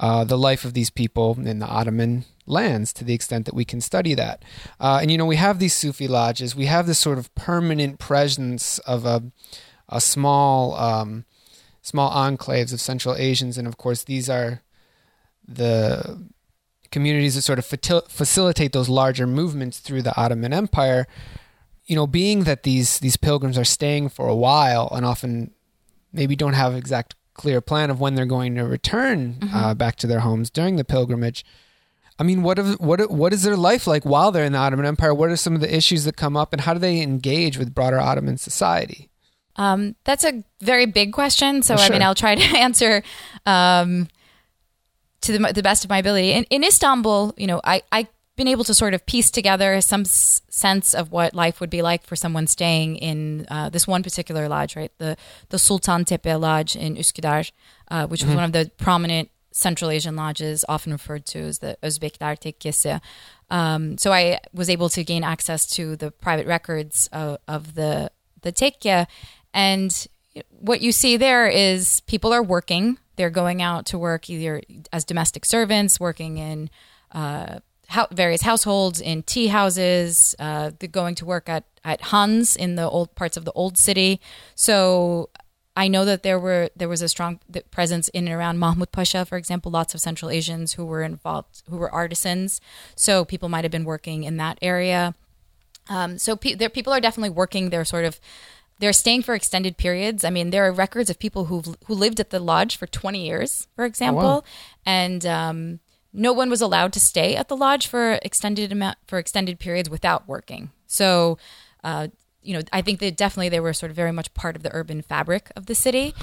[0.00, 3.64] uh, the life of these people in the Ottoman lands, to the extent that we
[3.64, 4.44] can study that.
[4.78, 7.98] Uh, and you know, we have these Sufi lodges, we have this sort of permanent
[7.98, 9.24] presence of a
[9.88, 10.74] a small.
[10.74, 11.24] Um,
[11.82, 14.62] small enclaves of Central Asians, and of course, these are
[15.46, 16.24] the
[16.90, 21.06] communities that sort of fatil- facilitate those larger movements through the Ottoman Empire.
[21.84, 25.50] You know, being that these these pilgrims are staying for a while and often
[26.12, 30.06] maybe don't have exact clear plan of when they're going to return uh, back to
[30.06, 31.44] their homes during the pilgrimage.
[32.18, 34.86] I mean, what of, what what is their life like while they're in the Ottoman
[34.86, 35.14] Empire?
[35.14, 37.74] What are some of the issues that come up, and how do they engage with
[37.74, 39.08] broader Ottoman society?
[39.56, 41.62] Um, that's a very big question.
[41.62, 42.02] So, Oh, I mean.
[42.02, 43.02] I'll try to answer
[43.46, 44.08] um,
[45.22, 46.32] to the, the best of my ability.
[46.32, 50.00] In, in Istanbul, you know, I, I've been able to sort of piece together some
[50.02, 54.02] s- sense of what life would be like for someone staying in uh, this one
[54.02, 54.90] particular lodge, right?
[54.98, 55.16] The,
[55.50, 57.50] the Sultan Tepe Lodge in Üsküdar,
[57.90, 61.76] uh, which was one of the prominent Central Asian lodges, often referred to as the
[61.82, 63.00] Özbekler Tekkesi.
[63.50, 68.10] Um, so I was able to gain access to the private records of, of the
[68.42, 69.06] the tekke,
[69.54, 70.06] and
[70.50, 72.98] what you see there is people are working.
[73.16, 74.62] They're going out to work either
[74.92, 76.70] as domestic servants, working in
[77.12, 80.34] uh, hou- various households, in tea houses.
[80.38, 83.76] Uh, they're going to work at at Hans in the old parts of the old
[83.76, 84.20] city.
[84.54, 85.28] So
[85.74, 89.24] I know that there were there was a strong presence in and around Mahmud Pasha,
[89.24, 89.72] for example.
[89.72, 92.60] Lots of Central Asians who were involved, who were artisans.
[92.94, 95.14] So people might have been working in that area.
[95.88, 97.70] Um, so pe- there, people are definitely working.
[97.70, 98.20] They're sort of
[98.78, 100.24] they're staying for extended periods.
[100.24, 103.26] I mean, there are records of people who who lived at the lodge for twenty
[103.26, 104.44] years, for example,
[104.84, 105.80] and um,
[106.12, 109.88] no one was allowed to stay at the lodge for extended amount for extended periods
[109.88, 110.70] without working.
[110.86, 111.38] So,
[111.82, 112.08] uh,
[112.42, 114.74] you know, I think that definitely they were sort of very much part of the
[114.74, 116.14] urban fabric of the city.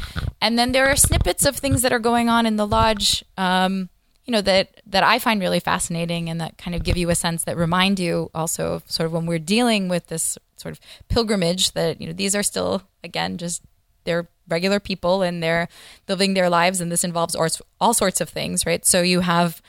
[0.42, 3.90] And then there are snippets of things that are going on in the lodge, um,
[4.26, 7.16] you know, that that I find really fascinating and that kind of give you a
[7.16, 10.80] sense that remind you also of sort of when we're dealing with this sort of
[11.08, 13.64] pilgrimage that you know these are still again just
[14.04, 15.68] they're regular people and they're
[16.08, 17.36] living their lives and this involves
[17.80, 19.62] all sorts of things right so you have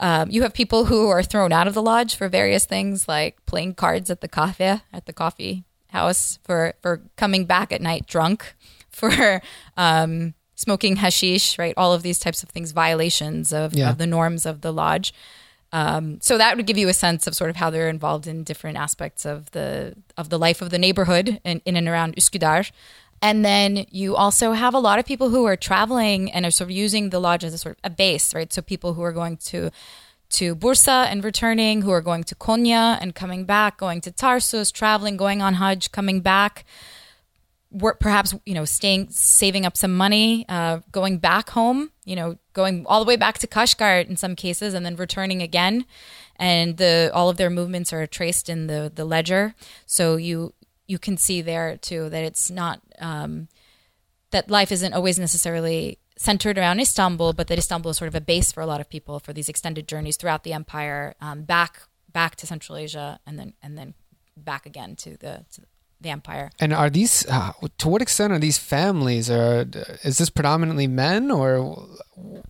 [0.00, 3.44] um, you have people who are thrown out of the lodge for various things like
[3.46, 8.06] playing cards at the cafe at the coffee house for for coming back at night
[8.06, 8.54] drunk
[8.90, 9.42] for
[9.76, 13.90] um, smoking hashish right all of these types of things violations of, yeah.
[13.90, 15.12] of the norms of the lodge
[15.72, 18.44] um, so that would give you a sense of sort of how they're involved in
[18.44, 22.70] different aspects of the of the life of the neighborhood in, in and around Üsküdar.
[23.22, 26.70] And then you also have a lot of people who are traveling and are sort
[26.70, 28.52] of using the lodge as a sort of a base, right?
[28.52, 29.70] So people who are going to
[30.32, 34.70] to Bursa and returning, who are going to Konya and coming back, going to Tarsus,
[34.70, 36.64] traveling, going on Hajj, coming back
[37.74, 42.36] work perhaps you know staying saving up some money uh, going back home you know
[42.52, 45.84] going all the way back to kashgar in some cases and then returning again.
[46.36, 49.54] And the all of their movements are traced in the the ledger.
[49.86, 50.54] So you
[50.86, 53.48] you can see there too that it's not um,
[54.30, 58.20] that life isn't always necessarily centered around Istanbul, but that Istanbul is sort of a
[58.20, 61.82] base for a lot of people for these extended journeys throughout the empire, um, back
[62.12, 63.94] back to Central Asia, and then and then
[64.36, 65.62] back again to the to
[66.00, 66.50] the empire.
[66.60, 69.30] And are these uh, to what extent are these families?
[69.30, 69.66] Or
[70.04, 71.88] is this predominantly men, or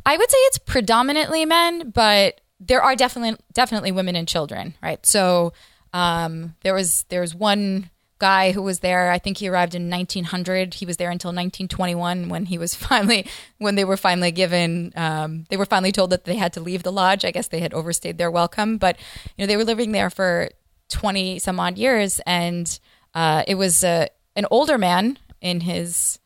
[0.04, 5.04] I would say it's predominantly men, but there are definitely definitely women and children, right?
[5.06, 5.52] So
[5.92, 7.90] um, there was there was one
[8.22, 9.10] guy who was there.
[9.10, 10.74] I think he arrived in 1900.
[10.74, 13.26] He was there until 1921 when he was finally
[13.58, 16.84] when they were finally given um, they were finally told that they had to leave
[16.84, 17.24] the lodge.
[17.24, 18.96] I guess they had overstayed their welcome, but
[19.36, 20.50] you know they were living there for
[20.90, 22.78] 20 some odd years and
[23.14, 24.06] uh, it was uh,
[24.36, 26.20] an older man in his,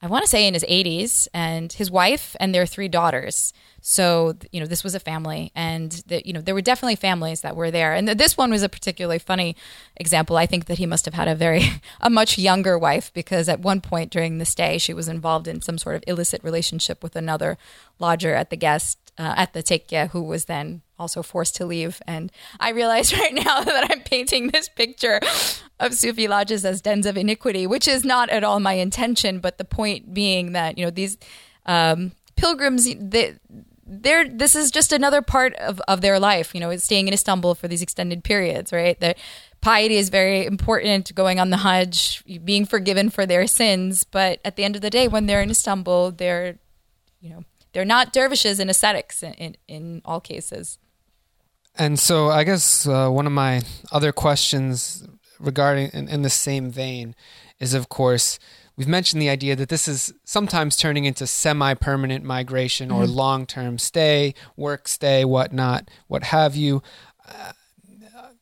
[0.00, 3.52] I want to say in his 80s, and his wife and their three daughters.
[3.80, 7.40] So you know, this was a family, and the, you know there were definitely families
[7.40, 7.94] that were there.
[7.94, 9.56] And this one was a particularly funny
[9.96, 10.36] example.
[10.36, 11.62] I think that he must have had a very
[12.00, 15.62] a much younger wife because at one point during the stay, she was involved in
[15.62, 17.58] some sort of illicit relationship with another
[17.98, 22.00] lodger at the guest uh, at the tekke who was then also forced to leave.
[22.06, 25.20] And I realize right now that I'm painting this picture
[25.80, 29.40] of Sufi lodges as dens of iniquity, which is not at all my intention.
[29.40, 31.18] But the point being that you know these
[31.66, 33.34] um, pilgrims, they,
[33.86, 36.54] they're this is just another part of, of their life.
[36.54, 38.98] You know, staying in Istanbul for these extended periods, right?
[39.00, 39.18] That
[39.60, 41.14] piety is very important.
[41.14, 44.90] Going on the Hajj, being forgiven for their sins, but at the end of the
[44.90, 46.58] day, when they're in Istanbul, they're
[47.20, 50.78] you know they're not dervishes and ascetics in, in, in all cases.
[51.76, 55.06] And so, I guess uh, one of my other questions
[55.38, 57.14] regarding in, in the same vein
[57.60, 58.38] is, of course,
[58.76, 63.12] we've mentioned the idea that this is sometimes turning into semi-permanent migration or mm-hmm.
[63.12, 66.82] long-term stay, work stay, whatnot, what have you.
[67.28, 67.52] Uh,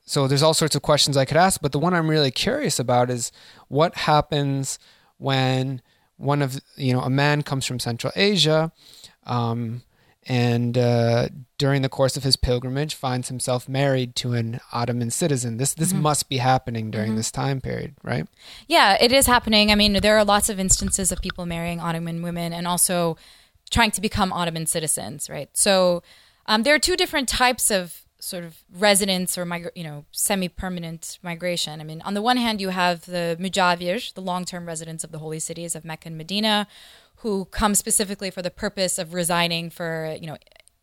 [0.04, 2.78] so there's all sorts of questions I could ask, but the one I'm really curious
[2.78, 3.32] about is
[3.68, 4.78] what happens
[5.18, 5.82] when
[6.16, 8.72] one of you know a man comes from Central Asia
[9.26, 9.82] um,
[10.28, 15.56] and uh, during the course of his pilgrimage finds himself married to an Ottoman citizen.
[15.56, 16.02] This this mm-hmm.
[16.02, 17.16] must be happening during mm-hmm.
[17.16, 18.26] this time period, right?
[18.66, 19.70] Yeah, it is happening.
[19.70, 23.16] I mean, there are lots of instances of people marrying Ottoman women and also
[23.70, 25.48] trying to become Ottoman citizens, right?
[25.52, 26.02] So
[26.46, 31.20] um, there are two different types of sort of residence or migra- you know semi-permanent
[31.22, 31.80] migration.
[31.80, 35.18] I mean, on the one hand, you have the mujawir, the long-term residents of the
[35.18, 36.66] holy cities of Mecca and Medina,
[37.26, 40.36] who come specifically for the purpose of residing for you know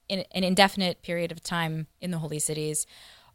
[0.09, 2.85] in, an indefinite period of time in the holy cities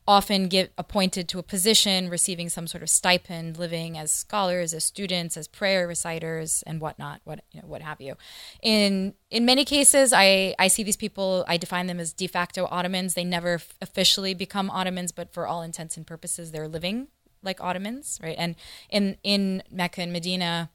[0.06, 4.84] often get appointed to a position receiving some sort of stipend living as scholars as
[4.84, 8.14] students as prayer reciters and whatnot what you know what have you.
[8.62, 12.66] In in many cases i i see these people i define them as de facto
[12.70, 13.14] ottomans.
[13.14, 17.08] They never f- officially become ottomans but for all intents and purposes they're living
[17.42, 18.36] like ottomans right?
[18.38, 18.54] And
[18.90, 20.68] in in mecca and medina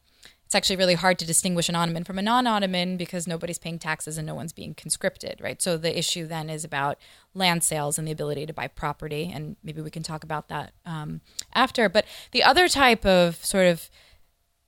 [0.53, 3.79] it's actually really hard to distinguish an Ottoman from a non Ottoman because nobody's paying
[3.79, 5.59] taxes and no one's being conscripted, right?
[5.59, 6.99] So the issue then is about
[7.33, 9.31] land sales and the ability to buy property.
[9.33, 11.21] And maybe we can talk about that um,
[11.55, 11.89] after.
[11.89, 13.89] But the other type of sort of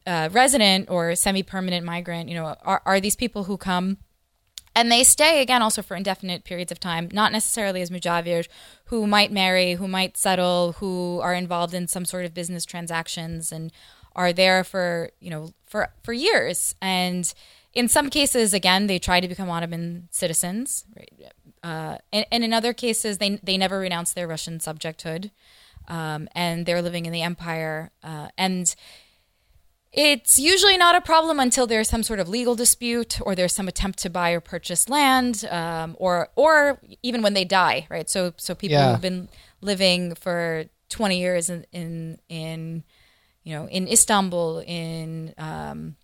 [0.08, 3.98] uh, resident or semi permanent migrant, you know, are, are these people who come
[4.74, 8.46] and they stay again also for indefinite periods of time not necessarily as mujawir
[8.86, 13.54] who might marry who might settle who are involved in some sort of business transactions
[13.54, 13.72] and
[14.16, 17.34] are there for you know for for years and
[17.74, 21.12] in some cases again they try to become ottoman citizens right?
[21.66, 25.32] uh, and, and in other cases, they they never renounce their Russian subjecthood,
[25.88, 27.90] um, and they're living in the empire.
[28.04, 28.76] Uh, and
[29.92, 33.68] it's usually not a problem until there's some sort of legal dispute or there's some
[33.68, 38.10] attempt to buy or purchase land, um, or or even when they die, right?
[38.10, 38.92] So so people Yeah.
[38.92, 39.30] who've been
[39.62, 42.84] living for 20 years in in, in
[43.46, 45.96] you know in Istanbul in um,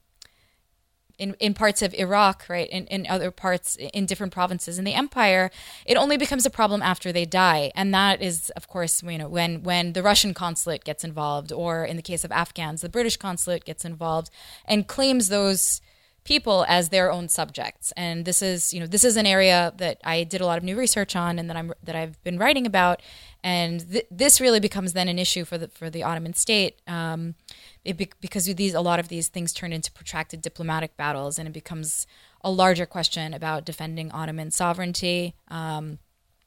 [1.21, 4.95] in, in parts of Iraq, right, in, in other parts, in different provinces in the
[4.95, 5.51] empire,
[5.85, 9.29] it only becomes a problem after they die, and that is, of course, you know,
[9.29, 13.17] when when the Russian consulate gets involved, or in the case of Afghans, the British
[13.17, 14.31] consulate gets involved
[14.65, 15.79] and claims those
[16.24, 17.91] people as their own subjects.
[17.97, 20.63] And this is, you know, this is an area that I did a lot of
[20.63, 23.01] new research on, and that I'm that I've been writing about,
[23.43, 26.80] and th- this really becomes then an issue for the for the Ottoman state.
[26.88, 27.36] Um,
[27.84, 31.53] be- because these a lot of these things turn into protracted diplomatic battles, and it
[31.53, 32.05] becomes
[32.43, 35.34] a larger question about defending Ottoman sovereignty.
[35.47, 35.99] Um,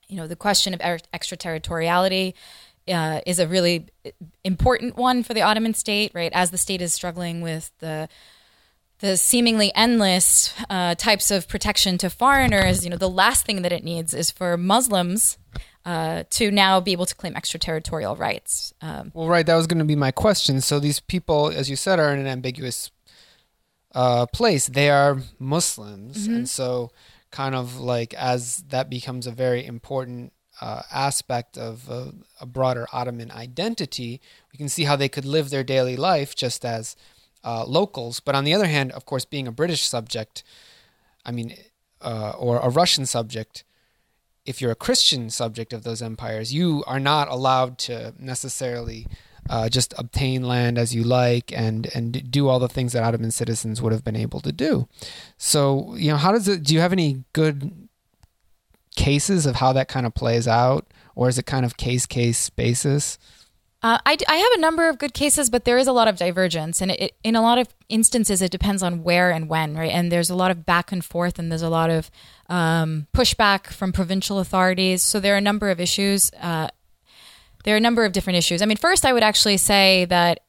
[0.08, 2.34] you know, the question of er- extraterritoriality
[2.88, 3.86] uh, is a really
[4.44, 6.32] important one for the Ottoman state, right?
[6.32, 8.08] As the state is struggling with the
[9.00, 13.72] the seemingly endless uh, types of protection to foreigners, you know, the last thing that
[13.72, 15.38] it needs is for Muslims
[15.84, 18.72] uh, to now be able to claim extraterritorial rights.
[18.80, 19.44] Um, Well, right.
[19.44, 20.60] That was going to be my question.
[20.60, 22.90] So these people, as you said, are in an ambiguous
[23.94, 24.66] uh, place.
[24.66, 26.90] They are Muslims, and so
[27.30, 32.06] kind of like as that becomes a very important uh, aspect of uh,
[32.40, 34.20] a broader Ottoman identity,
[34.52, 36.96] we can see how they could live their daily life just as
[37.44, 38.20] uh, locals.
[38.20, 40.42] But on the other hand, of course, being a British subject,
[41.24, 41.56] I mean,
[42.00, 43.64] uh, or a Russian subject,
[44.44, 49.06] if you're a Christian subject of those empires, you are not allowed to necessarily
[49.48, 53.30] uh, just obtain land as you like and and do all the things that Ottoman
[53.30, 54.88] citizens would have been able to do.
[55.36, 56.62] So, you know, how does it?
[56.62, 57.88] Do you have any good
[58.96, 62.48] cases of how that kind of plays out, or is it kind of case case
[62.50, 63.18] basis?
[63.84, 66.16] Uh, I, I have a number of good cases, but there is a lot of
[66.16, 69.76] divergence, and it, it, in a lot of instances, it depends on where and when,
[69.76, 69.90] right?
[69.90, 72.10] And there's a lot of back and forth, and there's a lot of
[72.48, 75.02] um, pushback from provincial authorities.
[75.02, 76.32] So there are a number of issues.
[76.40, 76.68] Uh,
[77.64, 78.62] there are a number of different issues.
[78.62, 80.40] I mean, first, I would actually say that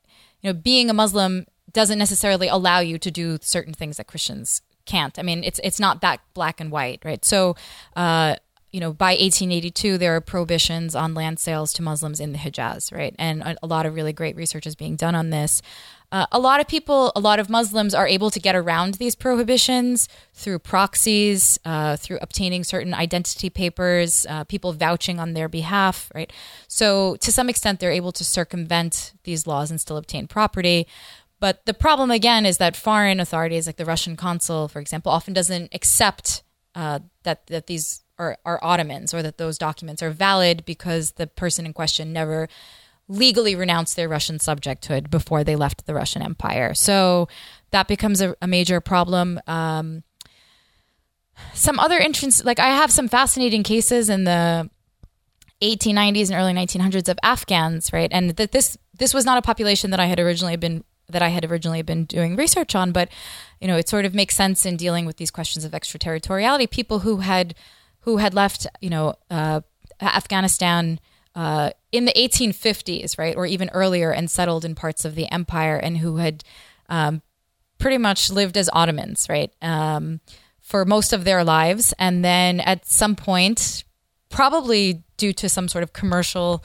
[0.42, 4.62] you know being a Muslim doesn't necessarily allow you to do certain things that Christians
[4.86, 5.20] can't.
[5.20, 7.26] I mean, it's it's not that black and white, right?
[7.26, 7.58] So.
[7.98, 8.38] Uh,
[8.76, 12.92] you know, by 1882, there are prohibitions on land sales to Muslims in the Hijaz,
[12.92, 13.16] right?
[13.18, 15.62] And a, lot of really great research is being done on this.
[16.12, 19.16] Uh, a lot of people, a lot of Muslims are able to get around these
[19.16, 26.12] prohibitions through proxies, uh, through obtaining certain identity papers, uh, people vouching on their behalf,
[26.14, 26.34] right?
[26.68, 30.86] So, to some extent, they're able to circumvent these laws and still obtain property.
[31.40, 35.34] But the problem, again, is that foreign authorities, like the Russian consul, for example, often
[35.34, 36.44] doesn't accept
[36.76, 41.28] uh, that that these are, are Ottomans or that those documents are valid because the
[41.28, 42.48] person in question never
[43.08, 46.74] legally renounced their Russian subjecthood before they left the Russian Empire.
[46.74, 47.28] So
[47.72, 49.40] that becomes a, a major problem.
[49.48, 50.04] Um,
[51.54, 54.70] some other entrance, like I have some fascinating cases in the
[55.62, 58.10] 1890s and early 1900s of Afghans, right?
[58.12, 61.28] And that this this was not a population that I had originally been that I
[61.28, 63.10] had originally been doing research on, but
[63.60, 66.68] you know, it sort of makes sense in dealing with these questions of extraterritoriality.
[66.68, 67.54] People who had
[68.06, 69.62] who had left, you know, uh,
[70.00, 71.00] Afghanistan
[71.34, 75.76] uh, in the 1850s, right, or even earlier, and settled in parts of the empire,
[75.76, 76.44] and who had
[76.88, 77.24] um,
[77.80, 80.22] pretty much lived as Ottomans, right, um,
[80.60, 83.84] for most of their lives, and then at some point,
[84.30, 86.64] probably due to some sort of commercial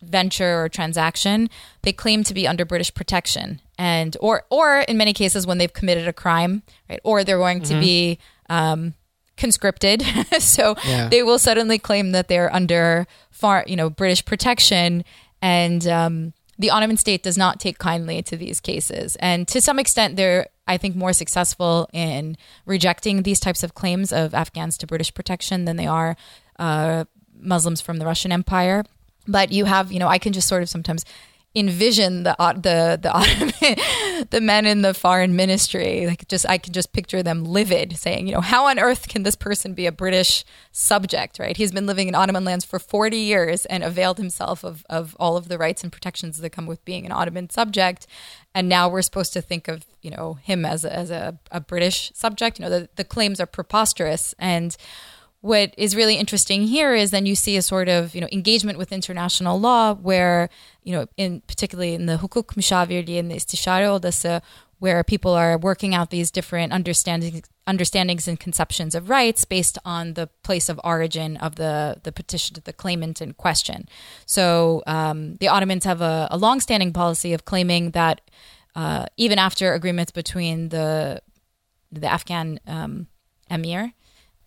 [0.00, 1.50] venture or transaction,
[1.82, 5.72] they claim to be under British protection, and or or in many cases when they've
[5.72, 8.18] committed a crime, right, or they're going to be
[8.48, 8.94] um,
[9.38, 10.02] conscripted,
[10.38, 11.08] so Yeah.
[11.08, 15.04] they will suddenly claim that they're under far, you know, British protection,
[15.40, 19.78] and um, the Ottoman state does not take kindly to these cases, and to some
[19.78, 22.36] extent, they're I think more successful in
[22.66, 26.14] rejecting these types of claims of Afghans to British protection than they are
[26.58, 27.04] uh,
[27.40, 28.84] Muslims from the Russian Empire.
[29.26, 31.06] But you have, you know, I can just sort of sometimes
[31.54, 36.06] envision the the the the men in the foreign ministry.
[36.06, 39.22] Like just I can just picture them livid saying you know how on earth can
[39.22, 41.56] this person be a British subject right?
[41.56, 45.36] He's been living in Ottoman lands for 40 years and availed himself of of all
[45.36, 48.06] of the rights and protections that come with being an Ottoman subject.
[48.54, 51.60] And now we're supposed to think of you know him as a, as a, a
[51.60, 52.58] British subject.
[52.58, 54.34] You know the, the claims are preposterous.
[54.38, 54.76] And
[55.40, 58.78] what is really interesting here is then you see a sort of you know engagement
[58.78, 60.50] with international law where
[60.88, 64.40] you know in particularly in the hukuk mushavirliği and the istişare odası
[64.80, 70.14] where people are working out these different understandings understandings and conceptions of rights based on
[70.14, 73.86] the place of origin of the the petition the claimant in question.
[74.24, 78.20] So um, the Ottomans have a, a long-standing policy of claiming that
[78.74, 81.20] uh, even after agreements between the
[81.92, 83.08] the Afghan um,
[83.50, 83.92] emir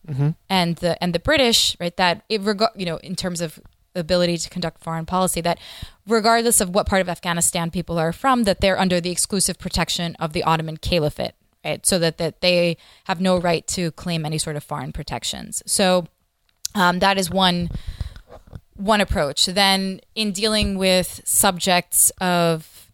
[0.07, 0.29] mm-hmm.
[0.49, 3.59] and the and the British, right, that it reg- you know in terms of
[3.95, 5.59] ability to conduct foreign policy that
[6.07, 10.15] regardless of what part of Afghanistan people are from that they're under the exclusive protection
[10.19, 11.33] of the Ottoman Caliphate
[11.63, 11.85] right?
[11.85, 15.61] So that that they have no right to claim any sort of foreign protections.
[15.65, 16.07] So
[16.75, 17.69] um, that is one
[18.75, 19.45] one approach.
[19.45, 22.91] Then in dealing with subjects of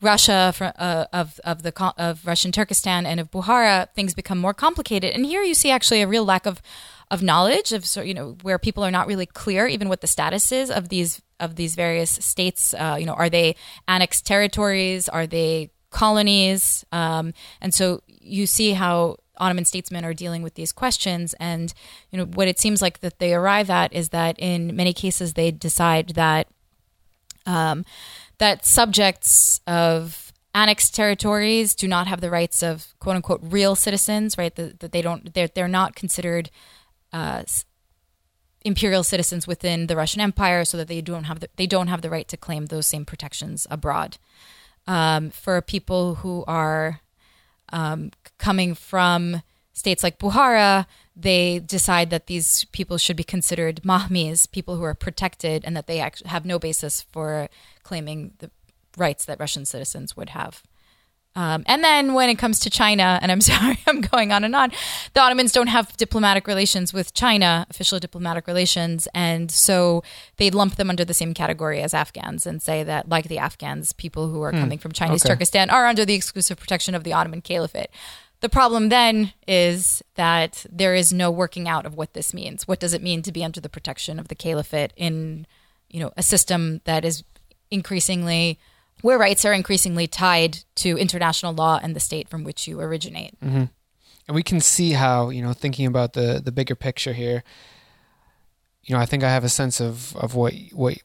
[0.00, 5.12] Russia, uh, of of the of Russian Turkestan and of Bukhara, things become more complicated.
[5.12, 6.60] And here you see actually a real lack of
[7.12, 10.50] of knowledge of you know where people are not really clear even what the status
[10.50, 13.54] is of these of these various states uh, you know are they
[13.86, 15.08] annexed territories?
[15.08, 16.84] Are they colonies?
[16.90, 21.34] Um, and so you see how Ottoman statesmen are dealing with these questions.
[21.38, 21.72] And
[22.10, 25.34] you know what it seems like that they arrive at is that in many cases
[25.34, 26.48] they decide that
[27.44, 27.84] um,
[28.38, 34.38] that subjects of annexed territories do not have the rights of quote unquote real citizens
[34.38, 34.54] right?
[34.54, 36.50] That, that they don't they're, they're not considered
[37.12, 37.42] uh,
[38.64, 42.02] imperial citizens within the Russian Empire, so that they don't have the, they don't have
[42.02, 44.18] the right to claim those same protections abroad.
[44.86, 47.00] Um, for people who are
[47.72, 49.42] um, coming from
[49.72, 50.86] states like Bukhara,
[51.16, 55.86] they decide that these people should be considered mahmis, people who are protected, and that
[55.86, 57.48] they actually have no basis for
[57.82, 58.50] claiming the
[58.96, 60.62] rights that Russian citizens would have.
[61.34, 64.54] Um, and then when it comes to China, and I'm sorry, I'm going on and
[64.54, 64.72] on,
[65.14, 69.08] the Ottomans don't have diplomatic relations with China, official diplomatic relations.
[69.14, 70.02] And so
[70.36, 73.92] they lump them under the same category as Afghans and say that, like the Afghans,
[73.92, 74.60] people who are hmm.
[74.60, 75.34] coming from Chinese okay.
[75.34, 77.88] Turkestan are under the exclusive protection of the Ottoman Caliphate.
[78.40, 82.66] The problem then is that there is no working out of what this means.
[82.66, 85.46] What does it mean to be under the protection of the Caliphate in,
[85.88, 87.22] you know, a system that is
[87.70, 88.58] increasingly
[89.02, 93.38] where rights are increasingly tied to international law and the state from which you originate.
[93.40, 93.64] Mm-hmm.
[94.28, 97.42] And we can see how, you know, thinking about the the bigger picture here,
[98.84, 100.98] you know, I think I have a sense of of what what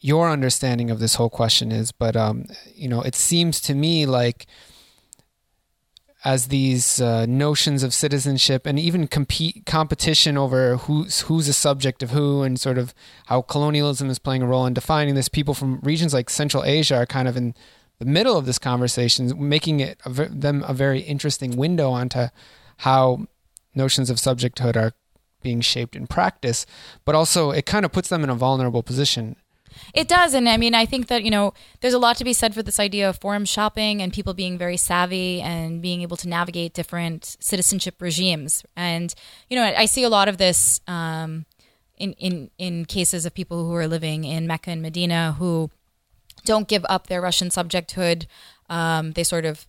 [0.00, 4.06] your understanding of this whole question is, but um, you know, it seems to me
[4.06, 4.46] like
[6.24, 12.02] as these uh, notions of citizenship and even compete competition over who's who's a subject
[12.02, 12.92] of who and sort of
[13.26, 15.28] how colonialism is playing a role in defining this.
[15.28, 17.54] People from regions like Central Asia are kind of in
[17.98, 22.26] the middle of this conversation making it a, them a very interesting window onto
[22.78, 23.26] how
[23.74, 24.92] notions of subjecthood are
[25.42, 26.66] being shaped in practice.
[27.06, 29.36] But also it kind of puts them in a vulnerable position
[29.94, 30.34] it does.
[30.34, 32.62] And I mean, I think that, you know, there's a lot to be said for
[32.62, 36.74] this idea of forum shopping and people being very savvy and being able to navigate
[36.74, 38.64] different citizenship regimes.
[38.76, 39.14] And,
[39.48, 41.46] you know, I see a lot of this um,
[41.96, 45.70] in, in, in cases of people who are living in Mecca and Medina who
[46.44, 48.26] don't give up their Russian subjecthood.
[48.68, 49.66] Um, they sort of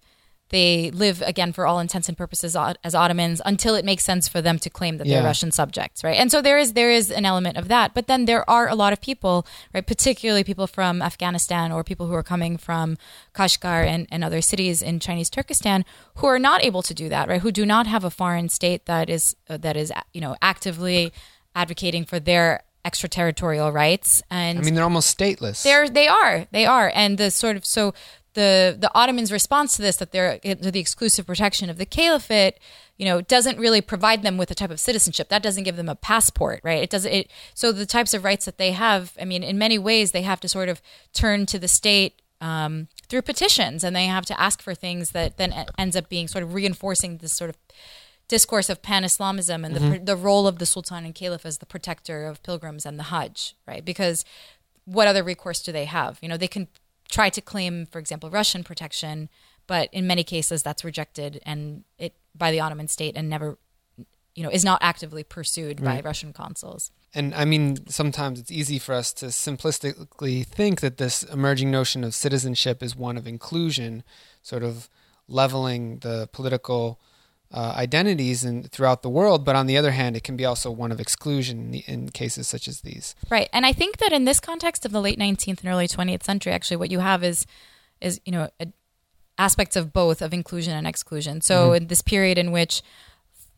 [0.51, 4.41] they live again for all intents and purposes as Ottomans until it makes sense for
[4.41, 5.15] them to claim that yeah.
[5.15, 6.17] they're Russian subjects, right?
[6.17, 8.75] And so there is there is an element of that, but then there are a
[8.75, 12.97] lot of people, right, particularly people from Afghanistan or people who are coming from
[13.33, 15.85] Kashgar and, and other cities in Chinese Turkestan
[16.15, 17.41] who are not able to do that, right?
[17.41, 21.13] Who do not have a foreign state that is uh, that is you know actively
[21.55, 25.63] advocating for their extraterritorial rights and I mean they're almost stateless.
[25.63, 26.47] They're they are.
[26.51, 26.91] They are.
[26.93, 27.93] And the sort of so
[28.33, 32.59] the the Ottomans' response to this, that they're to the exclusive protection of the caliphate,
[32.97, 35.29] you know, doesn't really provide them with a type of citizenship.
[35.29, 36.81] That doesn't give them a passport, right?
[36.81, 37.11] It doesn't.
[37.11, 39.13] It so the types of rights that they have.
[39.19, 40.81] I mean, in many ways, they have to sort of
[41.13, 45.37] turn to the state um, through petitions, and they have to ask for things that
[45.37, 47.57] then ends up being sort of reinforcing this sort of
[48.27, 49.91] discourse of pan-Islamism and mm-hmm.
[49.91, 53.03] the the role of the Sultan and Caliph as the protector of pilgrims and the
[53.03, 53.83] Hajj, right?
[53.83, 54.23] Because
[54.85, 56.17] what other recourse do they have?
[56.21, 56.67] You know, they can
[57.11, 59.29] try to claim, for example, Russian protection,
[59.67, 63.57] but in many cases that's rejected and it by the Ottoman state and never,
[64.33, 66.01] you know, is not actively pursued right.
[66.01, 66.91] by Russian consuls.
[67.13, 72.03] And I mean, sometimes it's easy for us to simplistically think that this emerging notion
[72.03, 74.03] of citizenship is one of inclusion,
[74.41, 74.89] sort of
[75.27, 76.99] leveling the political
[77.53, 80.71] uh, identities in, throughout the world, but on the other hand, it can be also
[80.71, 83.15] one of exclusion in, in, cases such as these.
[83.29, 86.23] Right, and I think that in this context of the late 19th and early 20th
[86.23, 87.45] century, actually, what you have is
[87.99, 88.67] is you know a,
[89.37, 91.41] aspects of both of inclusion and exclusion.
[91.41, 91.75] So mm-hmm.
[91.75, 92.81] in this period in which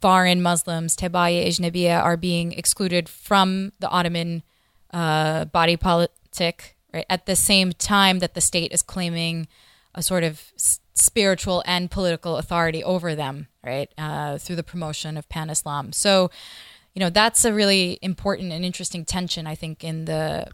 [0.02, 4.44] foreign Muslims, Tebaye Ejnabiya, are being excluded from the Ottoman
[4.92, 9.48] uh, body politic, right, at the same time that the state is claiming
[9.96, 15.18] a sort of s- spiritual and political authority over them, right, uh, through the promotion
[15.18, 15.92] of pan Islam.
[15.92, 16.30] So,
[16.94, 20.48] you know, that's a really important and interesting tension, I think, in the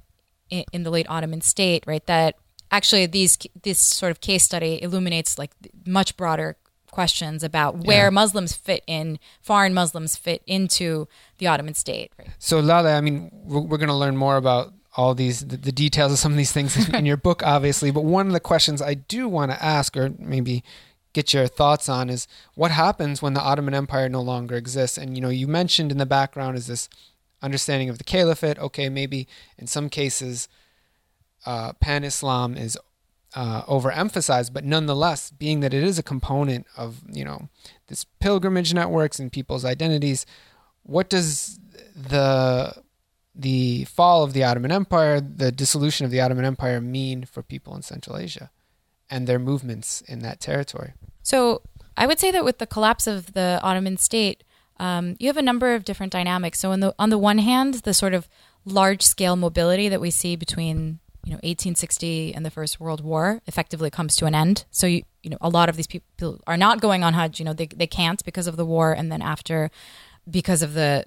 [0.49, 2.05] in, in the late Ottoman state, right?
[2.07, 2.35] That
[2.71, 5.51] actually these this sort of case study illuminates like
[5.85, 6.55] much broader
[6.91, 8.09] questions about where Yeah.
[8.09, 12.11] Muslims fit in, foreign Muslims fit into the Ottoman state.
[12.17, 12.29] Right?
[12.39, 15.71] So Lale, I mean, we're, we're going to learn more about all these the, the
[15.71, 17.91] details of some of these things in, in your book, obviously.
[17.91, 20.63] But one of the questions I do want to ask, or maybe
[21.13, 24.97] get your thoughts on, is what happens when the Ottoman Empire no longer exists?
[24.97, 26.89] And you know, you mentioned in the background is this
[27.41, 28.57] understanding of the caliphate.
[28.59, 29.27] Okay, maybe
[29.57, 30.47] in some cases,
[31.45, 32.77] uh, pan Islam is
[33.35, 37.49] uh, overemphasized, but nonetheless, being that it is a component of you know
[37.87, 40.25] this pilgrimage networks and people's identities,
[40.83, 41.59] what does
[41.95, 42.73] the
[43.39, 47.73] the fall of the Ottoman Empire, the dissolution of the Ottoman Empire, mean for people
[47.75, 48.51] in Central Asia
[49.09, 50.93] and their movements in that territory?
[51.23, 51.61] So
[51.95, 54.43] I would say that with the collapse of the Ottoman state,
[54.77, 56.59] um, you have a number of different dynamics.
[56.59, 58.27] So on the on the one hand, the sort of
[58.65, 63.41] large scale mobility that we see between you know 1860 and the First World War
[63.47, 64.65] effectively comes to an end.
[64.71, 67.39] So you you know a lot of these people are not going on Hajj.
[67.39, 69.71] You know they they can't because of the war, and then after
[70.29, 71.05] because of the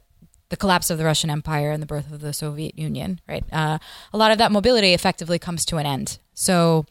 [0.53, 3.43] the collapse of the Russian Empire and the birth of the Soviet Union, right?
[3.51, 3.79] Uh,
[4.13, 6.19] a lot of that mobility effectively comes to an end.
[6.35, 6.85] So,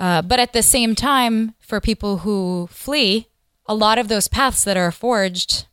[0.00, 3.28] uh, but at the same time, for people who flee,
[3.66, 5.66] a lot of those paths that are forged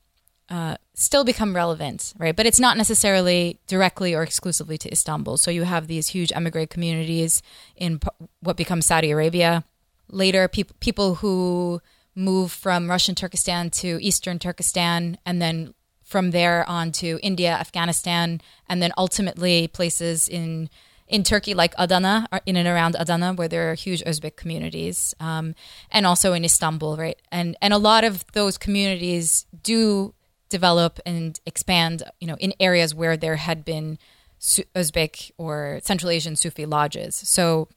[0.50, 2.36] uh, still become relevant, right?
[2.36, 5.38] But it's not necessarily directly or exclusively to Istanbul.
[5.38, 7.42] So you have these huge emigre communities
[7.78, 8.02] in
[8.42, 9.64] what becomes Saudi Arabia.
[10.10, 11.82] Later, peop- people who
[12.16, 15.74] move from Russian Turkestan to Eastern Turkestan and then
[16.14, 18.40] from there on to India, Afghanistan,
[18.70, 20.70] and then ultimately places in
[21.08, 25.56] in Turkey like Adana, in and around Adana, where there are huge Uzbek communities, um,
[25.92, 27.20] and also in Istanbul, right?
[27.32, 30.14] And and a lot of those communities do
[30.50, 33.98] develop and expand, you know, in areas where there had been
[34.40, 37.16] Uzbek or Central Asian Sufi lodges.
[37.16, 37.70] So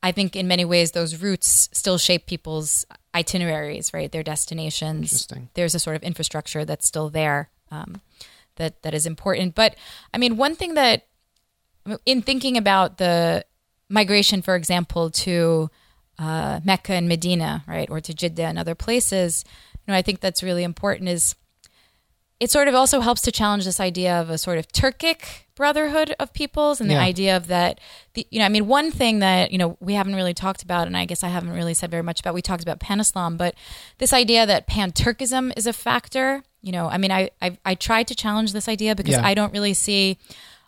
[0.00, 2.86] I think in many ways those roots still shape people's
[3.18, 4.10] itineraries, right?
[4.10, 5.12] Their destinations.
[5.12, 5.48] Interesting.
[5.54, 8.00] There's a sort of infrastructure that's still there um,
[8.56, 9.54] that that is important.
[9.54, 9.76] But
[10.14, 11.06] I mean, one thing that
[12.06, 13.44] in thinking about the
[13.88, 15.70] migration, for example, to
[16.18, 19.44] uh, Mecca and Medina, right, or to Jeddah and other places,
[19.74, 21.08] you know, I think that's really important.
[21.08, 21.34] Is
[22.40, 26.14] it sort of also helps to challenge this idea of a sort of Turkic brotherhood
[26.20, 27.80] of peoples and the idea of that
[28.14, 30.86] the, you know i mean one thing that you know we haven't really talked about
[30.86, 33.56] and i guess i haven't really said very much about we talked about pan-islam but
[33.98, 38.06] this idea that pan-turkism is a factor you know i mean i i, I tried
[38.06, 39.26] to challenge this idea because Yeah.
[39.26, 40.16] i don't really see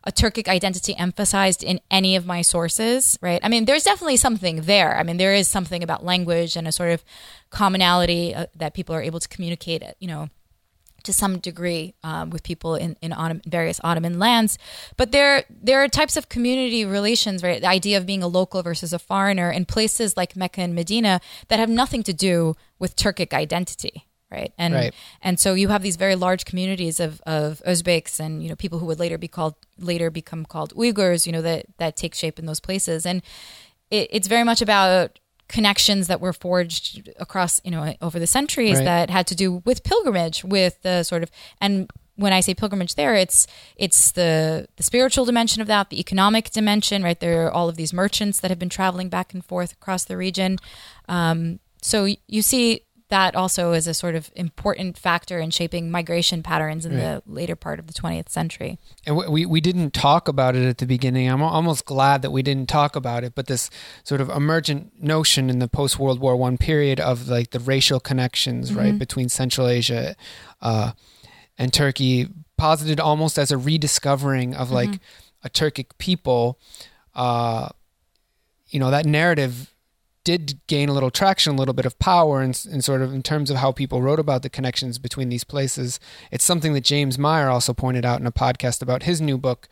[0.03, 3.39] a turkic identity emphasized in any of my sources right?
[3.45, 4.97] I mean there's definitely something there.
[4.99, 7.05] I mean there is something about language and a sort of
[7.51, 10.31] commonality uh, that people are able to communicate you know
[11.05, 14.59] to some degree um, with people in, in Ottoman, various Ottoman lands.
[14.97, 17.61] But there there are types of community relations, right?
[17.61, 21.21] The idea of being a local versus a foreigner in places like Mecca and Medina
[21.49, 24.07] that have nothing to do with Turkic identity.
[24.31, 24.53] Right.
[24.57, 24.95] And Right.
[25.23, 28.79] and so you have these very large communities of, of Uzbeks and, you know, people
[28.79, 32.39] who would later be called later become called Uyghurs, you know, that that take shape
[32.39, 33.05] in those places.
[33.05, 33.23] And
[33.91, 35.19] it, it's very much about
[35.57, 38.85] connections that were forged across you know over the centuries Right.
[38.85, 41.31] that had to do with pilgrimage with the sort of
[41.61, 43.47] and when I say pilgrimage there it's
[43.77, 47.77] it's the the spiritual dimension of that the economic dimension right there are all of
[47.77, 50.59] these merchants that have been traveling back and forth across the region
[51.09, 56.43] um, so you see that also is a sort of important factor in shaping migration
[56.43, 60.57] patterns in the later part of the 20th century And we- we, didn't talk about
[60.57, 61.29] it at the beginning.
[61.29, 63.69] I'm almost glad that we didn't talk about it, but this
[64.05, 68.01] sort of emergent notion in the post World War One period of like the racial
[68.01, 70.17] connections, right, between Central Asia
[70.63, 70.93] uh,
[71.59, 75.01] and Turkey, posited almost as a rediscovering of like
[75.43, 76.59] a Turkic people.
[77.15, 77.69] Uh,
[78.69, 79.75] you know, that narrative
[80.25, 83.23] did gain a little traction, a little bit of power, and, and sort of in
[83.23, 85.99] terms of how people wrote about the connections between these places.
[86.31, 89.69] It's something that James Meyer also pointed out in a podcast about his new book.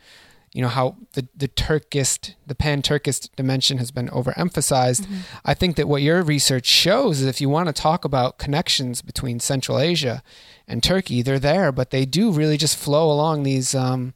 [0.55, 5.07] You know how the the Turkist, the pan Turkist dimension has been overemphasized.
[5.45, 9.03] I think that what your research shows is if you want to talk about connections
[9.03, 10.23] between Central Asia
[10.67, 14.15] and Turkey, they're there, but they do really just flow along these um,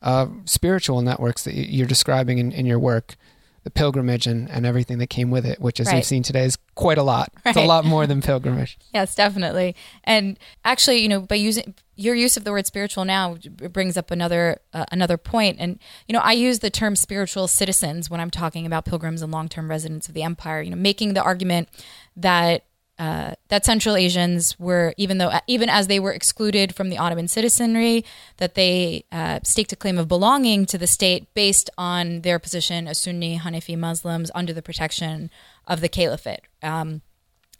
[0.00, 3.16] uh, spiritual networks that you're describing in, in your work.
[3.64, 5.96] The pilgrimage and, and everything that came with it, which, as Right.
[5.96, 7.32] we've seen today, is quite a lot.
[7.44, 8.78] It's a lot more than pilgrimage.
[8.94, 9.76] Yes, definitely.
[10.04, 13.36] And actually, you know, by using your use of the word spiritual now
[13.72, 15.56] brings up another uh, another point.
[15.60, 19.32] And you know, I use the term spiritual citizens when I'm talking about pilgrims and
[19.32, 20.62] long-term residents of the empire.
[20.62, 21.68] You know, making the argument
[22.16, 22.64] that
[22.98, 27.28] uh, that Central Asians were, even though even as they were excluded from the Ottoman
[27.28, 28.04] citizenry,
[28.38, 32.88] that they uh, staked a claim of belonging to the state based on their position
[32.88, 35.30] as Sunni Hanafi Muslims under the protection
[35.66, 36.40] of the caliphate.
[36.62, 37.02] Um,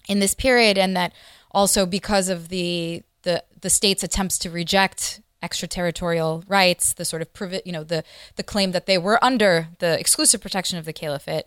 [0.08, 1.12] in this period, and that
[1.52, 7.28] also because of the the the state's attempts to reject extraterritorial rights, the sort of
[7.64, 8.02] you know the
[8.36, 11.44] the claim that they were under the exclusive protection of the caliphate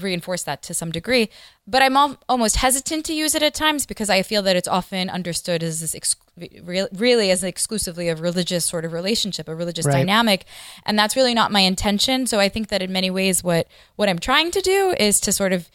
[0.00, 1.28] reinforce that to some degree.
[1.66, 4.68] But I'm al- almost hesitant to use it at times because I feel that it's
[4.68, 9.54] often understood as this ex- re- really as exclusively a religious sort of relationship, a
[9.54, 9.92] religious Right.
[9.94, 10.44] dynamic,
[10.84, 12.26] and that's really not my intention.
[12.26, 13.66] So I think that in many ways, what
[13.96, 15.68] what I'm trying to do is to sort of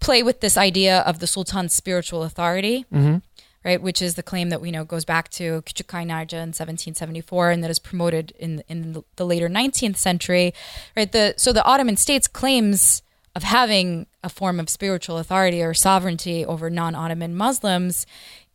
[0.00, 3.16] play with this idea of the sultan's spiritual authority, mm-hmm.
[3.64, 3.82] right?
[3.82, 7.64] Which is the claim that we know goes back to Küçük Kaynarca in 1774, and
[7.64, 10.54] that is promoted in in the later 19th century,
[10.96, 11.10] right?
[11.10, 13.02] The so the Ottoman states claims
[13.38, 18.04] of having a form of spiritual authority or sovereignty over non-Ottoman Muslims,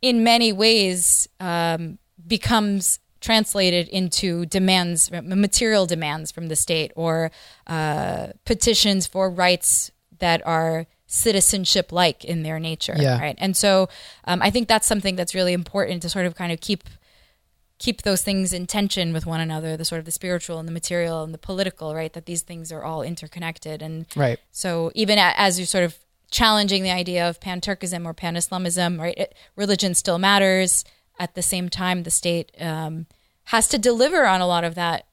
[0.01, 7.31] in many ways, um, becomes translated into demands, material demands from the state, or
[7.65, 13.19] uh, petitions for rights that are citizenship like in their nature Yeah.
[13.19, 13.88] right and so
[14.25, 16.84] um, i think that's something that's really important to sort of kind of keep
[17.86, 20.71] keep those things in tension with one another the sort of the spiritual and the
[20.81, 24.39] material and the political right that these things are all interconnected and Right.
[24.51, 25.93] so even as you're sort of
[26.31, 29.17] challenging the idea of pan-Turkism or pan-Islamism, right?
[29.23, 30.84] It, religion still matters.
[31.19, 33.05] At the same time, the state um,
[33.53, 35.05] has to deliver on a lot of that,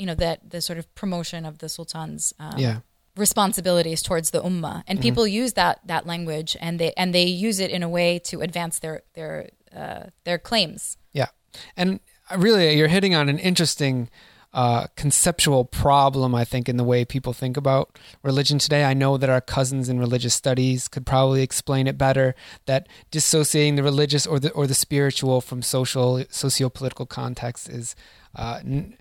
[0.00, 2.78] you know, that the sort of promotion of the sultan's um, Yeah.
[3.16, 4.82] responsibilities towards the ummah.
[4.88, 8.18] And people use that that language, and they and they use it in a way
[8.30, 9.50] to advance their their
[9.80, 10.96] uh, their claims.
[11.12, 11.28] Yeah.
[11.76, 12.00] And
[12.36, 14.08] really, you're hitting on an interesting
[14.52, 18.84] uh, conceptual problem, I think, in the way people think about religion today.
[18.84, 22.34] I know that our cousins in religious studies could probably explain it better
[22.66, 27.96] that dissociating the religious or the, or the spiritual from social, socio political context is.
[28.36, 28.96] Uh, n-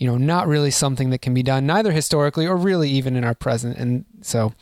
[0.00, 3.24] you know, not really something that can be done, neither historically or really even in
[3.24, 3.76] our present.
[3.76, 4.54] And so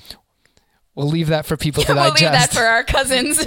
[0.97, 3.39] we'll leave that for people to we'll leave that for our cousins.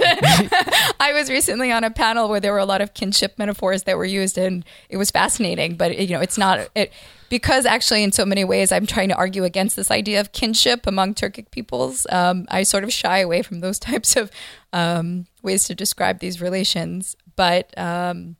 [1.00, 3.98] I was recently on a panel where there were a lot of kinship metaphors that
[3.98, 5.76] were used, and it was fascinating.
[5.76, 6.92] But you know, it's not it
[7.28, 10.86] because actually, in so many ways, I'm trying to argue against this idea of kinship
[10.86, 12.06] among Turkic peoples.
[12.10, 14.30] Um, I sort of shy away from those types of
[14.72, 17.16] um, ways to describe these relations.
[17.36, 18.36] But um,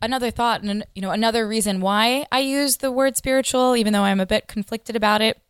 [0.00, 4.02] another thought, and you know, another reason why I use the word spiritual, even though
[4.02, 5.40] I'm a bit conflicted about it,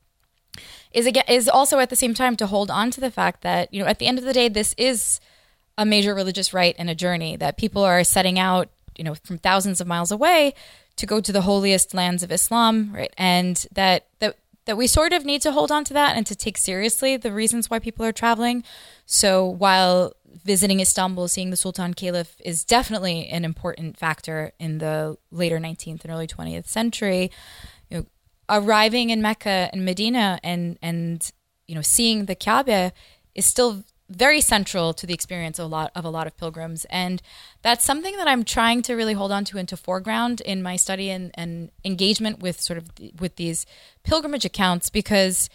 [0.93, 3.73] is again is also at the same time to hold on to the fact that
[3.73, 5.21] you know at the end of the day this is
[5.79, 9.39] a major religious rite and a journey that people are setting out you know from
[9.39, 10.55] thousands of miles away
[10.97, 13.13] to go to the holiest lands of Islam right?
[13.17, 14.37] And that that
[14.67, 17.33] that we sort of need to hold on to that and to take seriously the
[17.33, 18.63] reasons why people are traveling.
[19.07, 20.13] So while
[20.45, 26.05] visiting Istanbul seeing the Sultan Caliph is definitely an important factor in the later 19th
[26.05, 27.31] and early 20th century
[28.51, 31.31] arriving in Mecca and Medina and and
[31.67, 32.93] you know seeing the Kaaba
[33.35, 36.85] is still very central to the experience of a lot of a lot of pilgrims
[36.91, 37.23] and
[37.63, 41.11] that's something that I'm trying to really hold on to into foreground in my study
[41.11, 43.67] and, and engagement with sort of the, with these
[44.03, 45.49] pilgrimage accounts because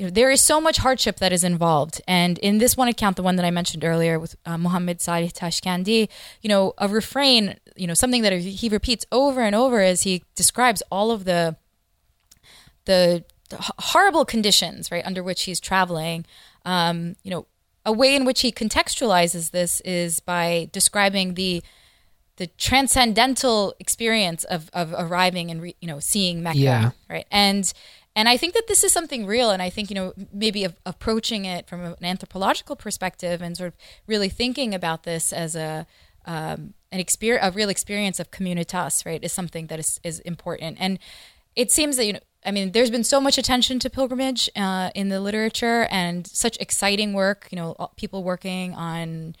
[0.00, 2.00] you know, there is so much hardship that is involved.
[2.08, 5.28] And in this one account, the one that I mentioned earlier with uh, Muhammad Salih
[5.28, 6.08] Tashkandi,
[6.40, 10.24] you know, a refrain, you know, something that he repeats over and over as he
[10.34, 11.54] describes all of the
[12.90, 13.56] the, the
[13.92, 16.26] horrible conditions, right, under which he's traveling.
[16.64, 17.46] Um, you know,
[17.84, 21.62] a way in which he contextualizes this is by describing the
[22.36, 26.90] the transcendental experience of of arriving and re, you know seeing Mecca, Yeah.
[27.08, 27.26] right?
[27.30, 27.64] And
[28.16, 30.72] and I think that this is something real, and I think you know maybe a,
[30.84, 33.76] approaching it from an anthropological perspective and sort of
[34.06, 35.86] really thinking about this as a
[36.26, 40.76] um, an experience, a real experience of communitas, right, is something that is is important.
[40.80, 40.98] And
[41.54, 44.90] it seems that you know, I mean, there's been so much attention to pilgrimage uh,
[44.94, 47.48] in the literature and such exciting work.
[47.50, 49.36] You know, people working on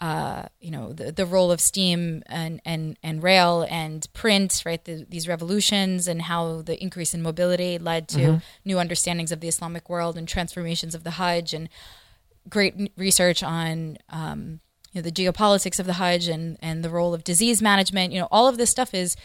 [0.00, 4.84] uh, you know the, the role of steam and, and, and rail and print right?
[4.84, 9.48] The, these revolutions and how the increase in mobility led to new understandings of the
[9.48, 11.68] islamic world and transformations of the hajj and
[12.48, 14.60] great research on um,
[14.92, 18.12] you know, the geopolitics of the hajj and, and the role of disease management.
[18.12, 19.16] You know all of this stuff is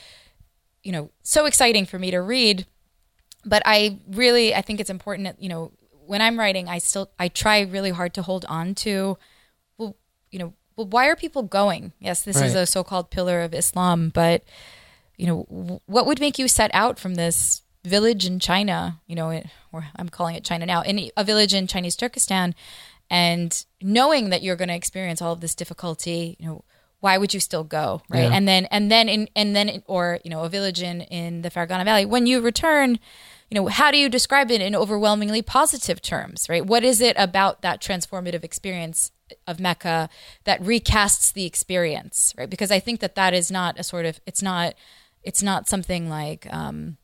[0.81, 2.65] you know so exciting for me to read
[3.45, 5.71] but I really I think it's important that, you know
[6.05, 9.17] when I'm writing I still I try really hard to hold on to
[9.77, 9.95] well
[10.31, 11.93] you know well why are people going?
[11.99, 14.43] Yes this is a so-called pillar of Islam but
[15.17, 18.99] you know w- what would make you set out from this village in China?
[19.07, 22.55] You know it, or I'm calling it China now in a village in Chinese Turkestan
[23.09, 26.63] and knowing that you're going to experience all of this difficulty you know
[26.99, 28.23] why would you still go right?
[28.23, 28.31] Yeah.
[28.33, 31.41] and then and then in and then in, or you know a village in in
[31.41, 32.97] the Fargana Valley when you return
[33.53, 37.15] you know how do you describe it in overwhelmingly positive terms right what is it
[37.19, 39.11] about that transformative experience
[39.47, 40.09] of Mecca
[40.43, 44.19] that recasts the experience right because I think that that is not a sort of
[44.25, 44.73] it's not
[45.21, 46.97] it's not something like um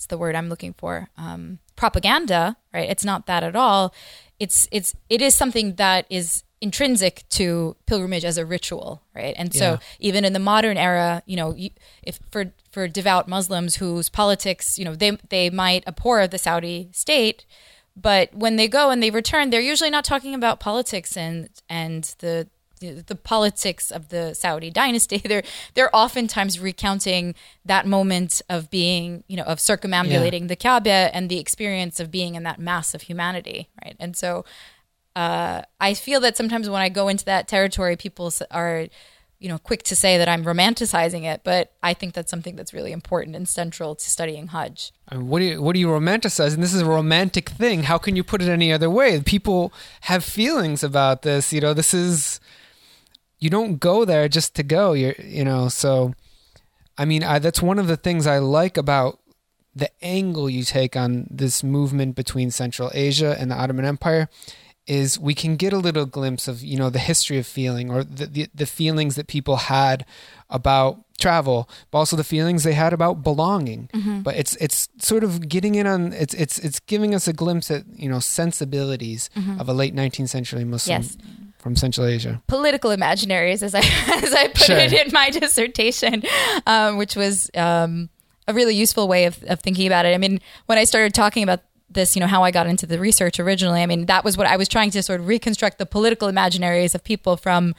[0.00, 1.10] what's the word I'm looking for?
[1.18, 2.88] Um, propaganda, right?
[2.88, 3.92] It's not that at all.
[4.38, 9.34] It's it's it is something that is intrinsic to pilgrimage as a ritual, right?
[9.38, 9.78] And so Yeah.
[9.98, 11.56] even in the modern era, you know,
[12.02, 16.88] if for for devout Muslims whose politics, you know, they they might abhor the Saudi
[16.92, 17.44] state,
[17.96, 22.14] but when they go and they return, they're usually not talking about politics and and
[22.18, 22.46] the
[22.80, 25.18] the politics of the Saudi dynasty.
[25.18, 25.42] They're
[25.74, 27.34] they're oftentimes recounting
[27.64, 32.34] that moment of being, you know, of circumambulating the Kaaba and the experience of being
[32.36, 33.96] in that mass of humanity, right?
[33.98, 34.44] And so,
[35.16, 38.86] uh, I feel that sometimes when I go into that territory, people are,
[39.38, 42.72] you know, quick to say that I'm romanticizing it, but I think that's something that's
[42.72, 44.92] really important and central to studying Hajj.
[45.12, 46.54] What do you what do you romanticize?
[46.54, 47.84] And this is a romantic thing.
[47.84, 49.20] How can you put it any other way?
[49.20, 51.52] People have feelings about this.
[51.52, 52.38] You know, this is
[53.40, 54.92] you don't go there just to go.
[54.92, 56.14] You're you know, so
[56.96, 59.18] I mean, I, that's one of the things I like about
[59.74, 64.28] the angle you take on this movement between Central Asia and the Ottoman Empire
[64.98, 68.00] is we can get a little glimpse of you know the history of feeling or
[68.18, 69.98] the, the, the feelings that people had
[70.58, 74.20] about travel but also the feelings they had about belonging Mm-hmm.
[74.26, 77.70] but it's it's sort of getting in on it's it's it's giving us a glimpse
[77.70, 78.20] at you know
[78.64, 79.30] sensibilities
[79.60, 81.18] of a late 19th century muslim Mm-hmm.
[81.20, 81.52] Yes.
[81.62, 83.80] from central asia political imaginaries, as I
[84.26, 84.78] as I put Sure.
[84.78, 86.22] it in my dissertation,
[86.66, 88.08] um, which was um,
[88.48, 90.14] a really useful way of, of thinking about it.
[90.14, 91.60] I mean, when I started talking about
[91.90, 94.46] this, you know, how I got into the research originally, I mean, that was what
[94.46, 97.74] I was trying to sort of reconstruct the political imaginaries of people from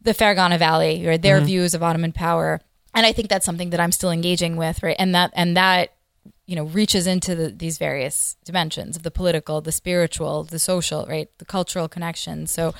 [0.00, 2.60] the Fargana Valley or their views of Ottoman power.
[2.94, 4.96] And I think that's something that I'm still engaging with, right?
[4.98, 5.92] And that and that
[6.46, 11.04] you know reaches into the, these various dimensions of the political, the spiritual, the social,
[11.06, 11.28] right?
[11.38, 12.52] The cultural connections.
[12.52, 12.74] So,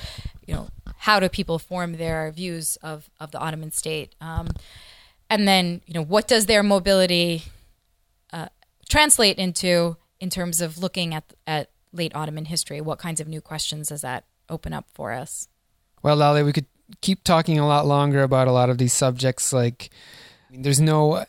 [0.47, 4.15] you know, how do people form their views of of the Ottoman state?
[4.21, 4.47] Um,
[5.29, 7.43] and then, you know, what does their mobility
[8.31, 8.47] uh,
[8.89, 12.81] translate into in terms of looking at at late Ottoman history?
[12.81, 15.47] What kinds of new questions does that open up for us?
[16.03, 16.67] Well, Lale, we could
[17.01, 19.51] keep talking a lot longer about a lot of these subjects.
[19.51, 19.89] Like,
[20.51, 21.25] there's no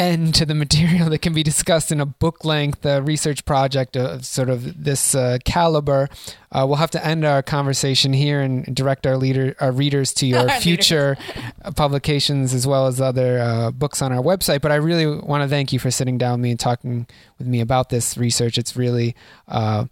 [0.00, 3.96] end to the material that can be discussed in a book length uh, research project
[3.96, 6.08] of sort of this uh, caliber.
[6.50, 10.26] Uh, we'll have to end our conversation here and direct our leader, our readers to
[10.32, 11.18] your future
[11.64, 14.62] uh, publications as well as other uh, books on our website.
[14.62, 17.06] But I really want to thank you for sitting down with me and talking
[17.38, 18.56] with me about this research.
[18.56, 19.14] It's really
[19.48, 19.84] uh,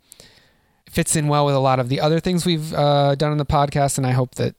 [0.89, 3.47] fits in well with a lot of the other things we've uh, done on the
[3.47, 4.55] podcast, and I hope that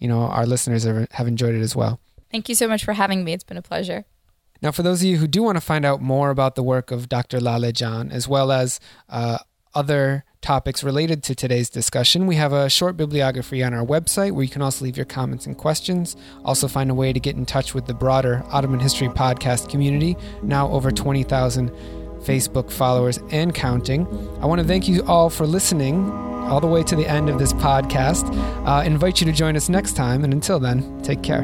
[0.00, 2.00] you know our listeners have, have enjoyed it as well.
[2.32, 3.32] Thank you so much for having me.
[3.32, 4.04] It's been a pleasure.
[4.60, 6.90] Now, for those of you who do want to find out more about the work
[6.90, 7.40] of Dr.
[7.40, 9.38] Lale Jan, as well as uh,
[9.74, 14.42] other topics related to today's discussion, we have a short bibliography on our website where
[14.42, 16.16] you can also leave your comments and questions.
[16.44, 20.16] Also, find a way to get in touch with the broader Ottoman History podcast community,
[20.42, 21.70] now over 20,000
[22.22, 24.06] Facebook followers and counting.
[24.40, 26.10] I want to thank you all for listening
[26.48, 28.26] all the way to the end of this podcast.
[28.66, 31.42] Uh, invite you to join us next time, and until then, take care.